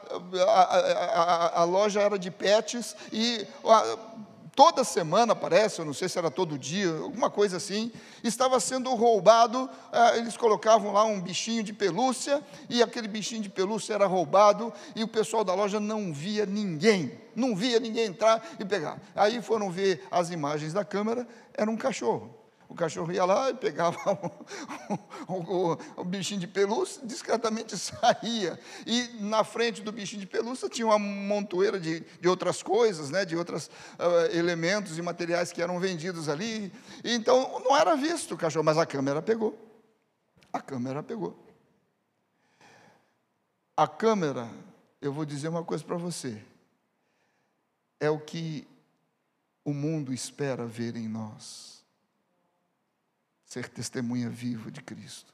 a, 0.46 0.62
a, 0.62 1.60
a 1.60 1.64
loja 1.64 2.00
era 2.00 2.18
de 2.18 2.28
pets 2.28 2.96
e 3.12 3.46
toda 4.56 4.82
semana, 4.82 5.36
parece, 5.36 5.78
eu 5.78 5.84
não 5.84 5.94
sei 5.94 6.08
se 6.08 6.18
era 6.18 6.32
todo 6.32 6.58
dia, 6.58 6.90
alguma 6.90 7.30
coisa 7.30 7.58
assim, 7.58 7.92
estava 8.24 8.58
sendo 8.58 8.92
roubado, 8.96 9.70
eles 10.16 10.36
colocavam 10.36 10.92
lá 10.92 11.04
um 11.04 11.20
bichinho 11.20 11.62
de 11.62 11.72
pelúcia, 11.72 12.42
e 12.68 12.82
aquele 12.82 13.06
bichinho 13.06 13.42
de 13.42 13.48
pelúcia 13.48 13.94
era 13.94 14.06
roubado, 14.06 14.72
e 14.96 15.04
o 15.04 15.08
pessoal 15.08 15.44
da 15.44 15.54
loja 15.54 15.78
não 15.78 16.12
via 16.12 16.44
ninguém, 16.44 17.12
não 17.36 17.54
via 17.54 17.78
ninguém 17.78 18.06
entrar 18.06 18.44
e 18.58 18.64
pegar. 18.64 19.00
Aí 19.14 19.40
foram 19.40 19.70
ver 19.70 20.04
as 20.10 20.30
imagens 20.30 20.72
da 20.72 20.84
câmera, 20.84 21.24
era 21.54 21.70
um 21.70 21.76
cachorro. 21.76 22.37
O 22.68 22.74
cachorro 22.74 23.10
ia 23.10 23.24
lá 23.24 23.48
e 23.48 23.54
pegava 23.54 23.96
o, 25.26 25.32
o, 25.32 25.78
o, 25.96 26.04
bichinho 26.04 26.38
de 26.38 26.46
pelúcia, 26.46 27.00
discretamente 27.02 27.76
saía. 27.78 28.60
E 28.86 29.08
na 29.20 29.42
frente 29.42 29.80
do 29.80 29.90
bichinho 29.90 30.20
de 30.20 30.26
pelúcia 30.26 30.68
tinha 30.68 30.86
uma 30.86 30.98
montoeira 30.98 31.80
de, 31.80 32.00
de 32.00 32.28
outras 32.28 32.62
coisas, 32.62 33.08
né, 33.08 33.24
de 33.24 33.34
outros 33.34 33.68
uh, 33.68 34.36
elementos 34.36 34.98
e 34.98 35.02
materiais 35.02 35.50
que 35.50 35.62
eram 35.62 35.80
vendidos 35.80 36.28
ali. 36.28 36.70
E, 37.02 37.14
então 37.14 37.58
não 37.60 37.74
era 37.74 37.96
visto 37.96 38.34
o 38.34 38.36
cachorro, 38.36 38.64
mas 38.64 38.76
a 38.76 38.84
câmera 38.84 39.22
pegou. 39.22 39.58
A 40.52 40.60
câmera 40.60 41.02
pegou. 41.02 41.42
A 43.74 43.88
câmera, 43.88 44.50
eu 45.00 45.12
vou 45.12 45.24
dizer 45.24 45.48
uma 45.48 45.64
coisa 45.64 45.82
para 45.82 45.96
você, 45.96 46.42
é 47.98 48.10
o 48.10 48.18
que 48.18 48.68
o 49.64 49.72
mundo 49.72 50.12
espera 50.12 50.66
ver 50.66 50.96
em 50.96 51.08
nós 51.08 51.77
ser 53.48 53.66
testemunha 53.68 54.28
viva 54.28 54.70
de 54.70 54.82
Cristo. 54.82 55.32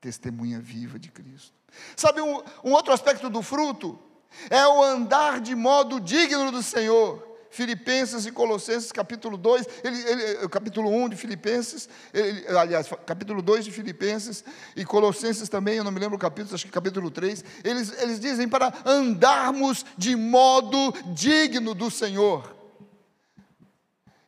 testemunha 0.00 0.58
viva 0.58 0.98
de 0.98 1.10
Cristo. 1.10 1.52
Sabe 1.94 2.22
um, 2.22 2.42
um 2.64 2.72
outro 2.72 2.94
aspecto 2.94 3.28
do 3.28 3.42
fruto? 3.42 4.00
É 4.48 4.66
o 4.66 4.82
andar 4.82 5.40
de 5.40 5.54
modo 5.54 6.00
digno 6.00 6.50
do 6.50 6.62
Senhor. 6.62 7.28
Filipenses 7.50 8.24
e 8.26 8.32
Colossenses, 8.32 8.92
capítulo 8.92 9.36
2, 9.36 9.66
ele, 9.82 10.00
ele, 10.08 10.48
capítulo 10.48 10.88
1 10.88 11.08
de 11.08 11.16
Filipenses, 11.16 11.88
ele, 12.14 12.46
aliás, 12.56 12.88
capítulo 13.04 13.42
2 13.42 13.64
de 13.64 13.72
Filipenses 13.72 14.44
e 14.76 14.84
Colossenses 14.84 15.48
também, 15.48 15.76
eu 15.76 15.82
não 15.82 15.90
me 15.90 15.98
lembro 15.98 16.16
o 16.16 16.18
capítulo, 16.18 16.54
acho 16.54 16.64
que 16.64 16.72
capítulo 16.72 17.10
3, 17.10 17.44
eles, 17.64 18.00
eles 18.00 18.20
dizem 18.20 18.48
para 18.48 18.72
andarmos 18.86 19.84
de 19.98 20.14
modo 20.14 20.94
digno 21.12 21.74
do 21.74 21.90
Senhor. 21.90 22.59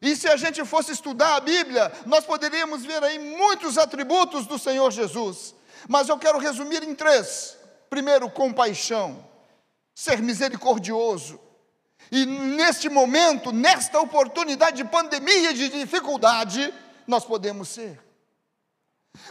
E 0.02 0.16
se 0.16 0.28
a 0.28 0.36
gente 0.36 0.64
fosse 0.64 0.90
estudar 0.92 1.36
a 1.36 1.40
Bíblia, 1.40 1.90
nós 2.04 2.24
poderíamos 2.24 2.84
ver 2.84 3.02
aí 3.04 3.18
muitos 3.18 3.78
atributos 3.78 4.46
do 4.46 4.58
Senhor 4.58 4.90
Jesus, 4.90 5.54
mas 5.88 6.08
eu 6.08 6.18
quero 6.18 6.38
resumir 6.38 6.82
em 6.82 6.94
três. 6.94 7.56
Primeiro, 7.88 8.28
compaixão, 8.28 9.24
ser 9.94 10.20
misericordioso, 10.20 11.38
e 12.10 12.26
neste 12.26 12.88
momento, 12.88 13.52
nesta 13.52 13.98
oportunidade 14.00 14.76
de 14.76 14.84
pandemia, 14.84 15.54
de 15.54 15.68
dificuldade, 15.68 16.72
nós 17.06 17.24
podemos 17.24 17.68
ser. 17.68 17.98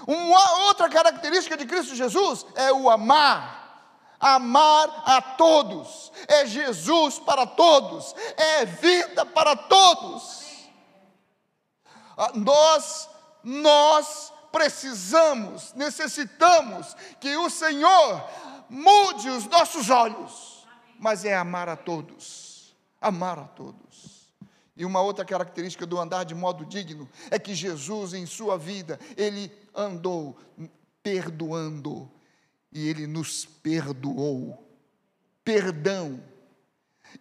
Uma 0.08 0.68
outra 0.68 0.90
característica 0.90 1.58
de 1.58 1.66
Cristo 1.66 1.96
Jesus 1.96 2.46
é 2.56 2.72
o 2.72 2.90
amar. 2.90 3.60
Amar 4.20 5.04
a 5.06 5.22
todos. 5.22 6.12
É 6.28 6.46
Jesus 6.46 7.20
para 7.20 7.46
todos. 7.46 8.16
É 8.38 8.66
vida 8.66 9.26
para 9.26 9.56
todos. 9.56 10.41
Ah, 12.18 12.32
nós, 12.36 13.10
nós 13.44 14.34
precisamos, 14.52 15.74
necessitamos 15.74 16.96
que 17.20 17.36
o 17.38 17.50
Senhor 17.50 18.24
mude 18.70 19.30
os 19.30 19.46
nossos 19.46 19.90
olhos, 19.90 20.68
mas 21.00 21.26
é 21.26 21.36
amar 21.36 21.70
a 21.70 21.76
todos 21.76 22.52
amar 23.02 23.40
a 23.40 23.46
todos. 23.46 24.32
E 24.78 24.86
uma 24.86 25.02
outra 25.02 25.26
característica 25.26 25.86
do 25.86 26.00
andar 26.00 26.24
de 26.24 26.36
modo 26.36 26.64
digno 26.64 27.10
é 27.32 27.40
que 27.40 27.56
Jesus, 27.56 28.14
em 28.14 28.26
sua 28.26 28.58
vida, 28.58 29.00
ele 29.18 29.52
andou 29.76 30.38
perdoando 31.02 32.10
e 32.72 32.88
ele 32.88 33.08
nos 33.08 33.44
perdoou. 33.44 34.68
Perdão. 35.44 36.24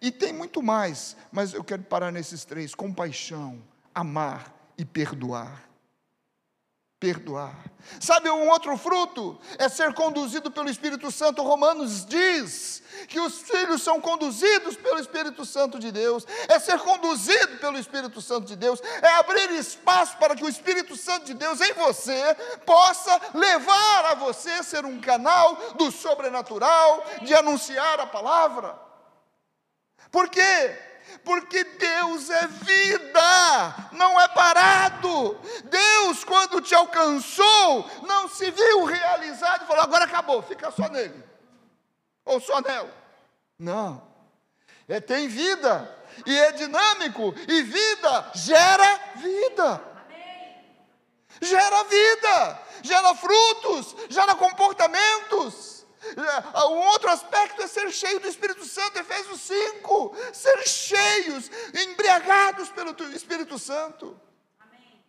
E 0.01 0.13
tem 0.13 0.33
muito 0.33 0.63
mais, 0.63 1.17
mas 1.33 1.53
eu 1.53 1.65
quero 1.65 1.83
parar 1.83 2.13
nesses 2.13 2.45
três: 2.45 2.75
compaixão, 2.75 3.61
amar 3.95 4.55
e 4.81 4.85
perdoar 4.85 5.71
perdoar. 7.01 7.57
Sabe 7.99 8.31
um 8.31 8.51
outro 8.51 8.77
fruto? 8.77 9.41
É 9.59 9.71
ser 9.71 9.95
conduzido 9.95 10.51
pelo 10.51 10.69
Espírito 10.69 11.11
Santo. 11.11 11.43
Romanos 11.43 12.05
diz 12.05 12.83
que 13.09 13.19
os 13.19 13.41
filhos 13.41 13.83
são 13.83 13.99
conduzidos 14.03 14.77
pelo 14.77 15.01
Espírito 15.01 15.47
Santo 15.47 15.79
de 15.79 15.91
Deus. 15.91 16.27
É 16.47 16.59
ser 16.59 16.79
conduzido 16.79 17.57
pelo 17.57 17.79
Espírito 17.79 18.21
Santo 18.21 18.47
de 18.47 18.55
Deus. 18.55 18.83
É 19.01 19.09
abrir 19.15 19.51
espaço 19.53 20.19
para 20.19 20.37
que 20.37 20.45
o 20.45 20.49
Espírito 20.49 20.95
Santo 20.95 21.25
de 21.25 21.33
Deus 21.33 21.63
em 21.63 21.73
você 21.73 22.37
possa 22.67 23.19
levar 23.33 24.05
a 24.11 24.15
você 24.15 24.63
ser 24.63 24.85
um 24.85 25.01
canal 25.01 25.57
do 25.77 25.91
sobrenatural, 25.91 27.03
de 27.23 27.33
anunciar 27.35 27.99
a 27.99 28.07
palavra. 28.07 28.79
Por 30.11 30.29
quê? 30.29 30.90
Porque 31.25 31.65
Deus 31.65 32.31
é 32.31 32.47
vida, 32.47 33.91
não 33.93 34.21
é 34.21 34.29
parado. 34.29 35.39
Deus, 35.65 36.25
quando 36.25 36.61
te 36.61 36.75
alcançou, 36.75 37.91
não 38.07 38.29
se 38.29 38.51
viu 38.51 38.85
realizado 38.85 39.65
e 39.65 39.67
falou: 39.67 39.83
agora 39.83 40.05
acabou, 40.05 40.43
fica 40.43 40.71
só 40.71 40.89
nele, 40.89 41.23
ou 42.25 42.41
só 42.41 42.61
nela. 42.61 42.93
Não, 43.59 44.03
é, 44.89 45.01
tem 45.01 45.29
vida, 45.29 45.97
e 46.27 46.37
é 46.37 46.53
dinâmico, 46.53 47.35
e 47.49 47.63
vida 47.63 48.31
gera 48.35 49.01
vida. 49.17 49.91
Gera 51.43 51.85
vida, 51.85 52.63
gera 52.83 53.15
frutos, 53.15 53.97
gera 54.11 54.35
comportamentos. 54.35 55.80
É, 56.03 56.65
um 56.67 56.79
outro 56.89 57.11
aspecto 57.11 57.63
é 57.63 57.67
ser 57.67 57.91
cheio 57.91 58.21
do 58.21 58.29
Espírito 58.29 58.65
Santo, 58.65 58.99
Efésios 58.99 59.41
5. 59.43 60.17
Ser 60.33 60.67
cheios, 60.67 61.51
embriagados 61.75 62.71
pelo 62.71 62.97
Espírito 63.15 63.59
Santo. 63.59 64.19
Amém. 64.59 65.05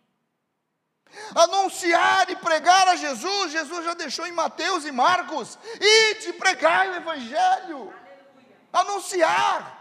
Anunciar 1.34 2.28
e 2.30 2.36
pregar 2.36 2.88
a 2.88 2.96
Jesus, 2.96 3.52
Jesus 3.52 3.84
já 3.84 3.94
deixou 3.94 4.26
em 4.26 4.32
Mateus 4.32 4.84
e 4.84 4.92
Marcos, 4.92 5.58
e 5.80 6.14
de 6.16 6.32
pregar 6.34 6.88
o 6.88 6.94
Evangelho. 6.96 7.78
Aleluia. 7.78 8.58
Anunciar. 8.72 9.78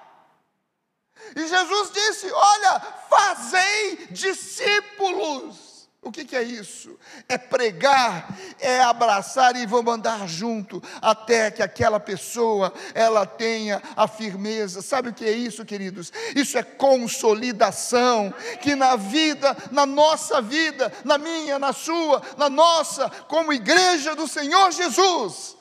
E 1.36 1.48
Jesus 1.48 1.92
disse: 1.92 2.32
Olha, 2.32 2.80
fazei 3.10 4.08
discípulos. 4.08 5.71
O 6.04 6.12
que, 6.12 6.26
que, 6.26 6.36
é 6.36 6.42
isso? 6.42 6.98
É 7.30 7.38
pregar, 7.38 8.36
é 8.60 8.82
abraçar 8.82 9.56
e 9.56 9.68
vamos 9.68 9.94
andar 9.94 10.28
junto 10.28 10.82
até 11.00 11.52
que 11.52 11.62
aquela 11.62 12.00
pessoa 12.00 12.74
ela 12.96 13.24
tenha 13.24 13.80
a 13.96 14.08
firmeza. 14.08 14.82
Sabe 14.82 15.10
o 15.10 15.14
que 15.14 15.24
é 15.24 15.32
isso, 15.32 15.64
queridos? 15.64 16.12
Isso 16.36 16.58
é 16.58 16.64
consolidação 16.64 18.34
que 18.62 18.76
na 18.76 18.96
vida, 18.96 19.56
na 19.70 19.86
nossa 19.86 20.42
vida, 20.42 20.92
na 21.06 21.20
minha, 21.20 21.60
na 21.60 21.72
sua, 21.72 22.20
na 22.36 22.50
nossa, 22.50 23.08
como 23.28 23.54
igreja 23.54 24.16
do 24.16 24.28
Senhor 24.28 24.72
Jesus, 24.72 25.56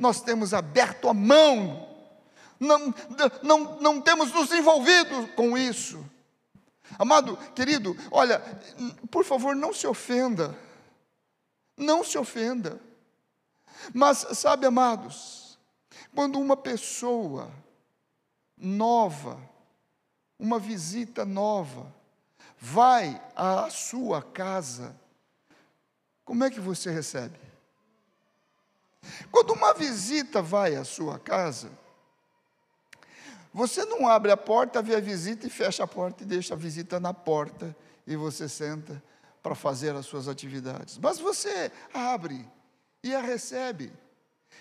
nós 0.00 0.22
temos 0.22 0.54
aberto 0.54 1.10
a 1.10 1.14
mão. 1.14 1.86
Não, 2.58 2.94
não, 3.42 3.78
não 3.82 4.00
temos 4.00 4.32
nos 4.32 4.50
envolvido 4.50 5.28
com 5.36 5.58
isso. 5.58 6.02
Amado, 6.98 7.36
querido, 7.54 7.96
olha, 8.10 8.40
por 9.10 9.24
favor, 9.24 9.54
não 9.56 9.72
se 9.72 9.86
ofenda. 9.86 10.56
Não 11.76 12.04
se 12.04 12.16
ofenda. 12.16 12.80
Mas, 13.92 14.18
sabe, 14.34 14.66
amados, 14.66 15.58
quando 16.14 16.38
uma 16.38 16.56
pessoa 16.56 17.50
nova, 18.56 19.40
uma 20.38 20.58
visita 20.58 21.24
nova, 21.24 21.92
vai 22.58 23.20
à 23.34 23.68
sua 23.70 24.22
casa, 24.22 24.94
como 26.24 26.44
é 26.44 26.50
que 26.50 26.60
você 26.60 26.90
recebe? 26.90 27.38
Quando 29.30 29.52
uma 29.52 29.74
visita 29.74 30.40
vai 30.40 30.76
à 30.76 30.84
sua 30.84 31.18
casa, 31.18 31.70
você 33.54 33.84
não 33.84 34.08
abre 34.08 34.32
a 34.32 34.36
porta, 34.36 34.82
vê 34.82 34.96
a 34.96 35.00
visita 35.00 35.46
e 35.46 35.50
fecha 35.50 35.84
a 35.84 35.86
porta 35.86 36.24
e 36.24 36.26
deixa 36.26 36.54
a 36.54 36.56
visita 36.56 36.98
na 36.98 37.14
porta 37.14 37.74
e 38.04 38.16
você 38.16 38.48
senta 38.48 39.00
para 39.40 39.54
fazer 39.54 39.94
as 39.94 40.06
suas 40.06 40.26
atividades. 40.26 40.98
Mas 40.98 41.20
você 41.20 41.70
abre 41.94 42.44
e 43.00 43.14
a 43.14 43.20
recebe 43.20 43.92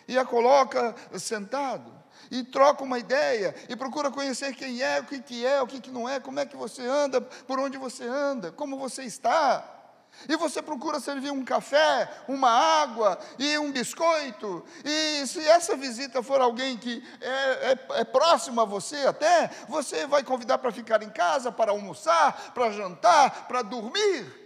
e 0.08 0.16
a 0.16 0.24
coloca 0.24 0.96
sentado 1.18 1.92
e 2.30 2.44
troca 2.44 2.84
uma 2.84 3.00
ideia 3.00 3.56
e 3.68 3.76
procura 3.76 4.12
conhecer 4.12 4.54
quem 4.54 4.80
é, 4.84 5.00
o 5.00 5.06
que, 5.06 5.20
que 5.24 5.44
é, 5.44 5.60
o 5.60 5.66
que, 5.66 5.82
que 5.82 5.90
não 5.90 6.08
é, 6.08 6.20
como 6.20 6.40
é 6.40 6.46
que 6.46 6.56
você 6.56 6.84
anda, 6.84 7.20
por 7.20 7.58
onde 7.58 7.80
você 7.80 8.06
anda, 8.06 8.52
como 8.52 8.78
você 8.78 9.02
está. 9.06 9.83
E 10.28 10.38
você 10.38 10.62
procura 10.62 11.00
servir 11.00 11.32
um 11.32 11.44
café, 11.44 12.10
uma 12.28 12.50
água 12.50 13.20
e 13.38 13.58
um 13.58 13.72
biscoito. 13.72 14.66
E 14.84 15.26
se 15.28 15.40
essa 15.40 15.76
visita 15.76 16.24
for 16.24 16.40
alguém 16.40 16.78
que 16.78 17.04
é, 17.20 17.72
é, 17.72 17.80
é 18.02 18.04
próximo 18.04 18.62
a 18.62 18.66
você 18.66 18.98
até, 19.08 19.48
você 19.68 20.08
vai 20.08 20.24
convidar 20.24 20.58
para 20.60 20.72
ficar 20.72 21.04
em 21.04 21.10
casa, 21.10 21.52
para 21.52 21.72
almoçar, 21.72 22.54
para 22.54 22.72
jantar, 22.72 23.48
para 23.48 23.62
dormir. 23.62 24.44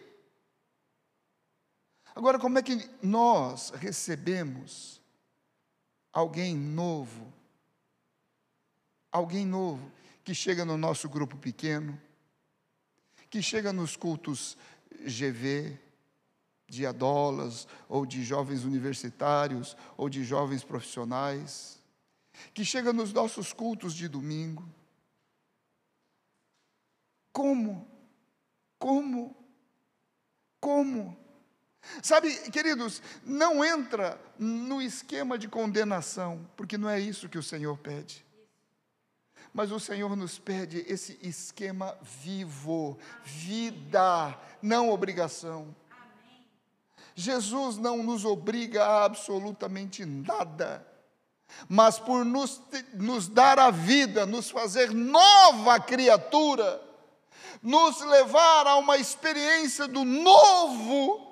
Agora, 2.16 2.40
como 2.40 2.58
é 2.58 2.64
que 2.64 2.90
nós 3.02 3.70
recebemos 3.76 5.00
alguém 6.12 6.56
novo? 6.56 7.32
Alguém 9.12 9.46
novo 9.46 9.92
que 10.24 10.34
chega 10.34 10.66
no 10.66 10.78
nosso 10.78 11.08
grupo 11.08 11.38
pequeno, 11.38 12.02
que 13.30 13.42
chega 13.42 13.72
nos 13.72 13.96
cultos 13.96 14.58
GV, 15.06 15.78
de 16.68 16.86
adolas, 16.86 17.68
ou 17.88 18.06
de 18.06 18.24
jovens 18.24 18.64
universitários, 18.64 19.76
ou 19.96 20.10
de 20.10 20.24
jovens 20.24 20.64
profissionais, 20.64 21.82
que 22.54 22.66
chega 22.66 22.92
nos 22.92 23.14
nossos 23.14 23.54
cultos 23.54 23.94
de 23.94 24.08
domingo. 24.08 24.68
Como? 27.32 27.88
Como? 28.78 29.36
Como? 30.60 31.18
Sabe, 32.04 32.36
queridos, 32.52 33.02
não 33.24 33.64
entra 33.64 34.20
no 34.38 34.82
esquema 34.82 35.38
de 35.38 35.48
condenação, 35.48 36.50
porque 36.58 36.78
não 36.78 36.90
é 36.90 37.00
isso 37.00 37.30
que 37.30 37.38
o 37.38 37.44
Senhor 37.44 37.78
pede. 37.78 38.27
Mas 39.54 39.72
o 39.72 39.80
Senhor 39.80 40.16
nos 40.16 40.38
pede 40.38 40.86
esse 40.88 41.18
esquema 41.22 41.98
vivo, 42.02 42.98
vida, 43.24 44.38
não 44.62 44.90
obrigação. 44.90 45.76
Jesus 47.16 47.78
não 47.78 48.04
nos 48.04 48.24
obriga 48.24 48.86
a 48.86 49.06
absolutamente 49.06 50.06
nada, 50.06 50.86
mas 51.68 51.98
por 51.98 52.24
nos, 52.24 52.62
nos 52.94 53.28
dar 53.28 53.58
a 53.58 53.72
vida, 53.72 54.26
nos 54.28 54.52
fazer 54.52 54.92
nova 54.94 55.80
criatura, 55.80 56.80
nos 57.64 58.00
levar 58.02 58.68
a 58.68 58.76
uma 58.76 58.98
experiência 58.98 59.88
do 59.88 60.06
novo, 60.06 61.27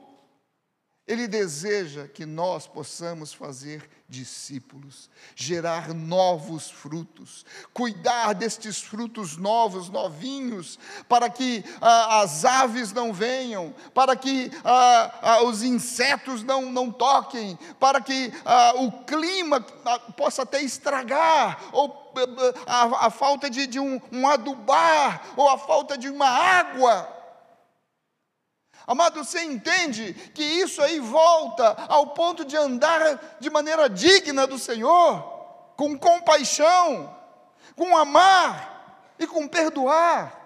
Ele 1.07 1.27
deseja 1.27 2.07
que 2.07 2.25
nós 2.25 2.65
possamos 2.65 3.31
fazer 3.31 3.87
discípulos, 4.09 5.07
gerar 5.35 5.93
novos 5.93 6.71
frutos, 6.71 7.45
cuidar 7.71 8.33
destes 8.33 8.81
frutos 8.81 9.37
novos, 9.37 9.87
novinhos, 9.87 10.79
para 11.07 11.29
que 11.29 11.63
ah, 11.79 12.21
as 12.21 12.43
aves 12.43 12.91
não 12.91 13.13
venham, 13.13 13.73
para 13.93 14.15
que 14.15 14.51
ah, 14.63 15.19
ah, 15.21 15.43
os 15.43 15.61
insetos 15.61 16.41
não, 16.41 16.71
não 16.71 16.91
toquem, 16.91 17.57
para 17.79 18.01
que 18.01 18.33
ah, 18.43 18.73
o 18.75 18.91
clima 19.03 19.63
ah, 19.85 19.99
possa 20.17 20.41
até 20.41 20.61
estragar, 20.61 21.69
ou 21.71 22.11
ah, 22.65 22.83
a, 22.85 23.07
a 23.07 23.09
falta 23.11 23.47
de, 23.47 23.67
de 23.67 23.79
um, 23.79 24.01
um 24.11 24.27
adubar, 24.27 25.21
ou 25.37 25.49
a 25.49 25.57
falta 25.57 25.95
de 25.95 26.09
uma 26.09 26.27
água. 26.27 27.15
Amado, 28.87 29.23
você 29.23 29.41
entende 29.43 30.13
que 30.33 30.43
isso 30.43 30.81
aí 30.81 30.99
volta 30.99 31.69
ao 31.87 32.07
ponto 32.07 32.45
de 32.45 32.55
andar 32.55 33.37
de 33.39 33.49
maneira 33.49 33.89
digna 33.89 34.45
do 34.45 34.59
Senhor, 34.59 35.21
com 35.75 35.97
compaixão, 35.97 37.15
com 37.75 37.97
amar 37.97 39.15
e 39.17 39.25
com 39.25 39.47
perdoar. 39.47 40.41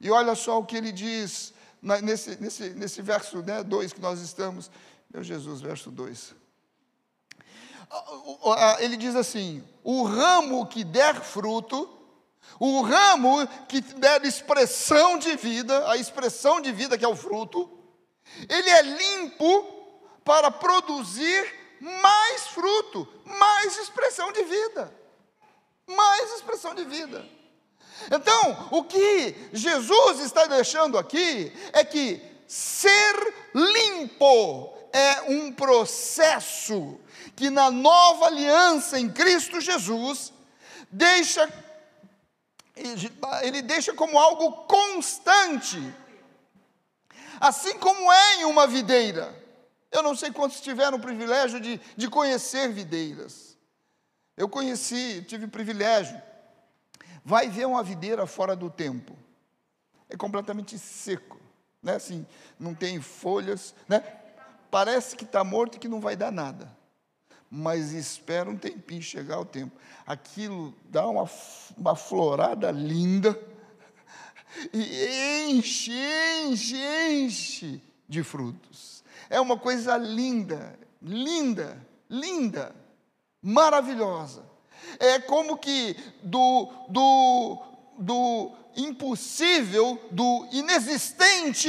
E 0.00 0.10
olha 0.10 0.34
só 0.34 0.58
o 0.58 0.64
que 0.64 0.76
ele 0.76 0.92
diz 0.92 1.52
nesse, 1.82 2.40
nesse, 2.40 2.70
nesse 2.70 3.02
verso 3.02 3.42
2 3.42 3.46
né, 3.46 3.94
que 3.94 4.00
nós 4.00 4.20
estamos. 4.20 4.70
Meu 5.12 5.22
Jesus, 5.22 5.60
verso 5.60 5.90
2. 5.90 6.34
Ele 8.78 8.96
diz 8.96 9.16
assim: 9.16 9.62
O 9.82 10.04
ramo 10.04 10.66
que 10.66 10.84
der 10.84 11.20
fruto, 11.20 11.99
o 12.58 12.82
ramo 12.82 13.46
que 13.68 13.80
der 13.80 14.24
expressão 14.24 15.18
de 15.18 15.36
vida, 15.36 15.90
a 15.90 15.96
expressão 15.96 16.60
de 16.60 16.72
vida 16.72 16.98
que 16.98 17.04
é 17.04 17.08
o 17.08 17.16
fruto, 17.16 17.70
ele 18.48 18.70
é 18.70 18.82
limpo 18.82 19.80
para 20.24 20.50
produzir 20.50 21.60
mais 21.80 22.48
fruto, 22.48 23.08
mais 23.24 23.76
expressão 23.78 24.32
de 24.32 24.42
vida. 24.44 24.94
Mais 25.86 26.34
expressão 26.34 26.74
de 26.74 26.84
vida. 26.84 27.26
Então, 28.10 28.68
o 28.70 28.84
que 28.84 29.34
Jesus 29.52 30.20
está 30.20 30.46
deixando 30.46 30.96
aqui 30.96 31.52
é 31.72 31.84
que 31.84 32.22
ser 32.46 33.34
limpo 33.54 34.74
é 34.92 35.22
um 35.22 35.52
processo 35.52 36.98
que 37.36 37.50
na 37.50 37.70
nova 37.70 38.26
aliança 38.26 38.98
em 38.98 39.08
Cristo 39.08 39.60
Jesus 39.60 40.32
deixa 40.90 41.48
ele 43.42 43.62
deixa 43.62 43.94
como 43.94 44.18
algo 44.18 44.64
constante, 44.64 45.78
assim 47.40 47.78
como 47.78 48.10
é 48.12 48.40
em 48.40 48.44
uma 48.44 48.66
videira. 48.66 49.34
Eu 49.90 50.02
não 50.02 50.14
sei 50.14 50.30
quantos 50.30 50.60
tiveram 50.60 50.98
o 50.98 51.00
privilégio 51.00 51.60
de, 51.60 51.80
de 51.96 52.08
conhecer 52.08 52.72
videiras. 52.72 53.56
Eu 54.36 54.48
conheci, 54.48 55.24
tive 55.26 55.46
privilégio. 55.46 56.20
Vai 57.24 57.48
ver 57.48 57.66
uma 57.66 57.82
videira 57.82 58.26
fora 58.26 58.54
do 58.54 58.70
tempo. 58.70 59.16
É 60.08 60.16
completamente 60.16 60.78
seco, 60.78 61.38
né? 61.82 61.96
Assim, 61.96 62.26
não 62.58 62.74
tem 62.74 63.00
folhas, 63.00 63.74
né? 63.88 64.00
Parece 64.70 65.16
que 65.16 65.24
está 65.24 65.42
morto 65.42 65.76
e 65.76 65.78
que 65.78 65.88
não 65.88 66.00
vai 66.00 66.16
dar 66.16 66.30
nada 66.30 66.79
mas 67.50 67.92
espera 67.92 68.48
um 68.48 68.56
tempinho 68.56 69.02
chegar 69.02 69.40
o 69.40 69.44
tempo. 69.44 69.76
Aquilo 70.06 70.72
dá 70.84 71.06
uma, 71.08 71.28
uma 71.76 71.96
florada 71.96 72.70
linda 72.70 73.36
e 74.72 75.48
enche, 75.48 75.92
enche, 76.44 76.76
enche 76.76 77.82
de 78.08 78.22
frutos. 78.22 79.02
É 79.28 79.40
uma 79.40 79.58
coisa 79.58 79.96
linda, 79.96 80.78
linda, 81.02 81.84
linda, 82.08 82.74
maravilhosa. 83.42 84.48
É 85.00 85.18
como 85.18 85.58
que 85.58 85.96
do, 86.22 86.72
do, 86.88 87.62
do 87.98 88.52
impossível, 88.76 90.00
do 90.10 90.48
inexistente, 90.52 91.68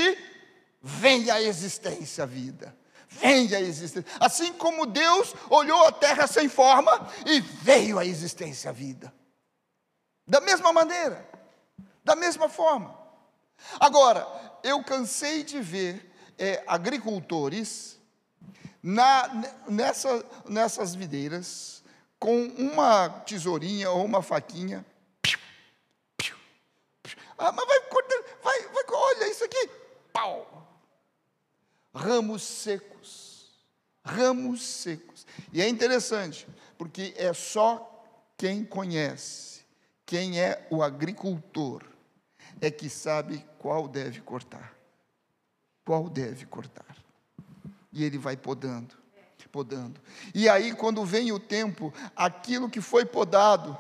vem 0.82 1.30
a 1.32 1.42
existência, 1.42 2.24
a 2.24 2.28
vida 2.28 2.81
vem 3.12 3.54
a 3.54 3.60
existência. 3.60 4.10
Assim 4.20 4.54
como 4.54 4.86
Deus 4.86 5.36
olhou 5.50 5.86
a 5.86 5.92
terra 5.92 6.26
sem 6.28 6.48
forma 6.48 7.08
e 7.26 7.42
veio 7.42 8.00
a 8.00 8.06
existência 8.06 8.70
a 8.70 8.74
vida. 8.74 9.14
Da 10.26 10.40
mesma 10.40 10.72
maneira, 10.72 11.28
da 12.04 12.16
mesma 12.16 12.48
forma. 12.48 12.98
Agora, 13.80 14.26
eu 14.64 14.84
cansei 14.84 15.44
de 15.44 15.60
ver 15.60 16.10
é, 16.38 16.64
agricultores 16.66 18.00
na, 18.82 19.30
nessa, 19.68 20.26
nessas 20.46 20.96
videiras 20.96 21.84
com 22.18 22.46
uma 22.58 23.10
tesourinha 23.10 23.92
ou 23.92 24.06
uma 24.06 24.22
faquinha. 24.22 24.86
Ah, 27.38 27.52
mas 27.52 27.68
vai 27.68 27.80
cortar, 27.82 28.24
vai, 28.44 28.62
vai, 28.68 28.84
olha 28.88 29.28
isso 29.28 29.44
aqui, 29.44 29.70
pau, 30.14 30.61
ramos 31.94 32.44
secos. 32.44 33.52
Ramos 34.04 34.64
secos. 34.64 35.26
E 35.54 35.62
é 35.62 35.68
interessante, 35.68 36.48
porque 36.78 37.14
é 37.18 37.34
só 37.34 37.88
quem 38.38 38.64
conhece, 38.64 39.62
quem 40.06 40.40
é 40.40 40.68
o 40.72 40.82
agricultor, 40.82 41.84
é 42.60 42.72
que 42.72 42.90
sabe 42.90 43.46
qual 43.60 43.88
deve 43.88 44.22
cortar. 44.22 44.76
Qual 45.86 46.10
deve 46.10 46.46
cortar. 46.46 46.96
E 47.92 48.04
ele 48.04 48.18
vai 48.18 48.38
podando, 48.38 48.96
podando. 49.52 50.00
E 50.34 50.48
aí, 50.48 50.74
quando 50.74 51.06
vem 51.06 51.32
o 51.32 51.40
tempo, 51.40 51.94
aquilo 52.16 52.70
que 52.70 52.82
foi 52.82 53.06
podado, 53.06 53.78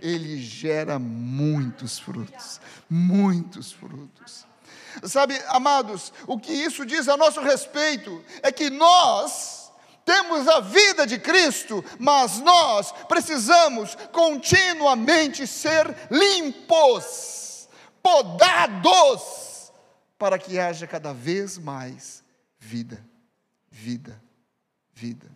ele 0.00 0.40
gera 0.42 0.98
muitos 0.98 1.98
frutos, 1.98 2.60
muitos 2.90 3.72
frutos. 3.72 4.46
Sabe, 5.04 5.40
amados, 5.48 6.12
o 6.26 6.38
que 6.38 6.52
isso 6.52 6.84
diz 6.84 7.08
a 7.08 7.16
nosso 7.16 7.40
respeito 7.40 8.24
é 8.42 8.50
que 8.50 8.70
nós 8.70 9.72
temos 10.04 10.48
a 10.48 10.60
vida 10.60 11.06
de 11.06 11.18
Cristo, 11.18 11.84
mas 11.98 12.40
nós 12.40 12.92
precisamos 13.06 13.94
continuamente 14.10 15.46
ser 15.46 15.94
limpos, 16.10 17.68
podados, 18.02 19.70
para 20.18 20.38
que 20.38 20.58
haja 20.58 20.86
cada 20.86 21.12
vez 21.12 21.58
mais 21.58 22.24
vida, 22.58 23.04
vida, 23.70 24.20
vida. 24.94 25.26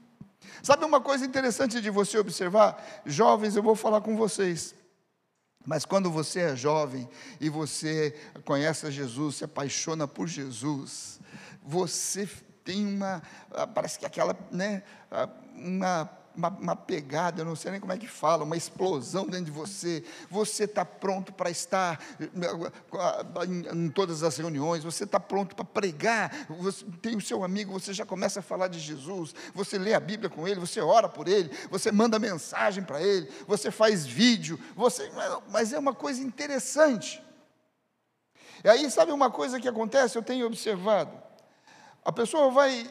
Sabe 0.62 0.84
uma 0.84 1.00
coisa 1.00 1.26
interessante 1.26 1.80
de 1.80 1.90
você 1.90 2.18
observar? 2.18 3.02
Jovens, 3.04 3.56
eu 3.56 3.62
vou 3.62 3.76
falar 3.76 4.00
com 4.00 4.16
vocês. 4.16 4.74
Mas 5.64 5.84
quando 5.84 6.10
você 6.10 6.40
é 6.40 6.56
jovem 6.56 7.08
e 7.40 7.48
você 7.48 8.14
conhece 8.44 8.90
Jesus, 8.90 9.36
se 9.36 9.44
apaixona 9.44 10.08
por 10.08 10.26
Jesus, 10.26 11.20
você 11.62 12.28
tem 12.64 12.86
uma, 12.86 13.22
ah, 13.50 13.66
parece 13.66 13.98
que 13.98 14.06
aquela, 14.06 14.36
né, 14.50 14.82
ah, 15.10 15.28
uma 15.54 16.21
uma, 16.36 16.48
uma, 16.48 16.76
pegada, 16.76 17.42
eu 17.42 17.44
não 17.44 17.56
sei 17.56 17.72
nem 17.72 17.80
como 17.80 17.92
é 17.92 17.98
que 17.98 18.06
fala, 18.06 18.44
uma 18.44 18.56
explosão 18.56 19.26
dentro 19.26 19.46
de 19.46 19.50
você. 19.50 20.04
Você 20.30 20.64
está 20.64 20.84
pronto 20.84 21.32
para 21.32 21.50
estar 21.50 22.00
em, 22.20 23.84
em, 23.84 23.90
todas 23.90 24.22
as 24.22 24.36
reuniões, 24.36 24.84
você 24.84 25.04
está 25.04 25.20
pronto 25.20 25.54
para 25.54 25.64
pregar. 25.64 26.46
Você 26.48 26.84
tem 27.00 27.16
o 27.16 27.20
seu 27.20 27.44
amigo, 27.44 27.72
você 27.72 27.92
já 27.92 28.04
começa 28.06 28.40
a 28.40 28.42
falar 28.42 28.68
de 28.68 28.78
Jesus, 28.78 29.34
você 29.54 29.78
lê 29.78 29.94
a 29.94 30.00
Bíblia 30.00 30.30
com 30.30 30.46
ele, 30.46 30.60
você 30.60 30.80
ora 30.80 31.08
por 31.08 31.28
ele, 31.28 31.50
você 31.70 31.92
manda 31.92 32.18
mensagem 32.18 32.82
para 32.84 33.02
ele, 33.02 33.30
você 33.46 33.70
faz 33.70 34.06
vídeo, 34.06 34.58
você, 34.74 35.10
mas 35.50 35.72
é 35.72 35.78
uma 35.78 35.94
coisa 35.94 36.22
interessante. 36.22 37.22
E 38.64 38.68
aí, 38.68 38.88
sabe 38.90 39.10
uma 39.10 39.30
coisa 39.30 39.58
que 39.58 39.68
acontece? 39.68 40.16
Eu 40.16 40.22
tenho 40.22 40.46
observado. 40.46 41.20
A 42.04 42.12
pessoa 42.12 42.50
vai 42.50 42.88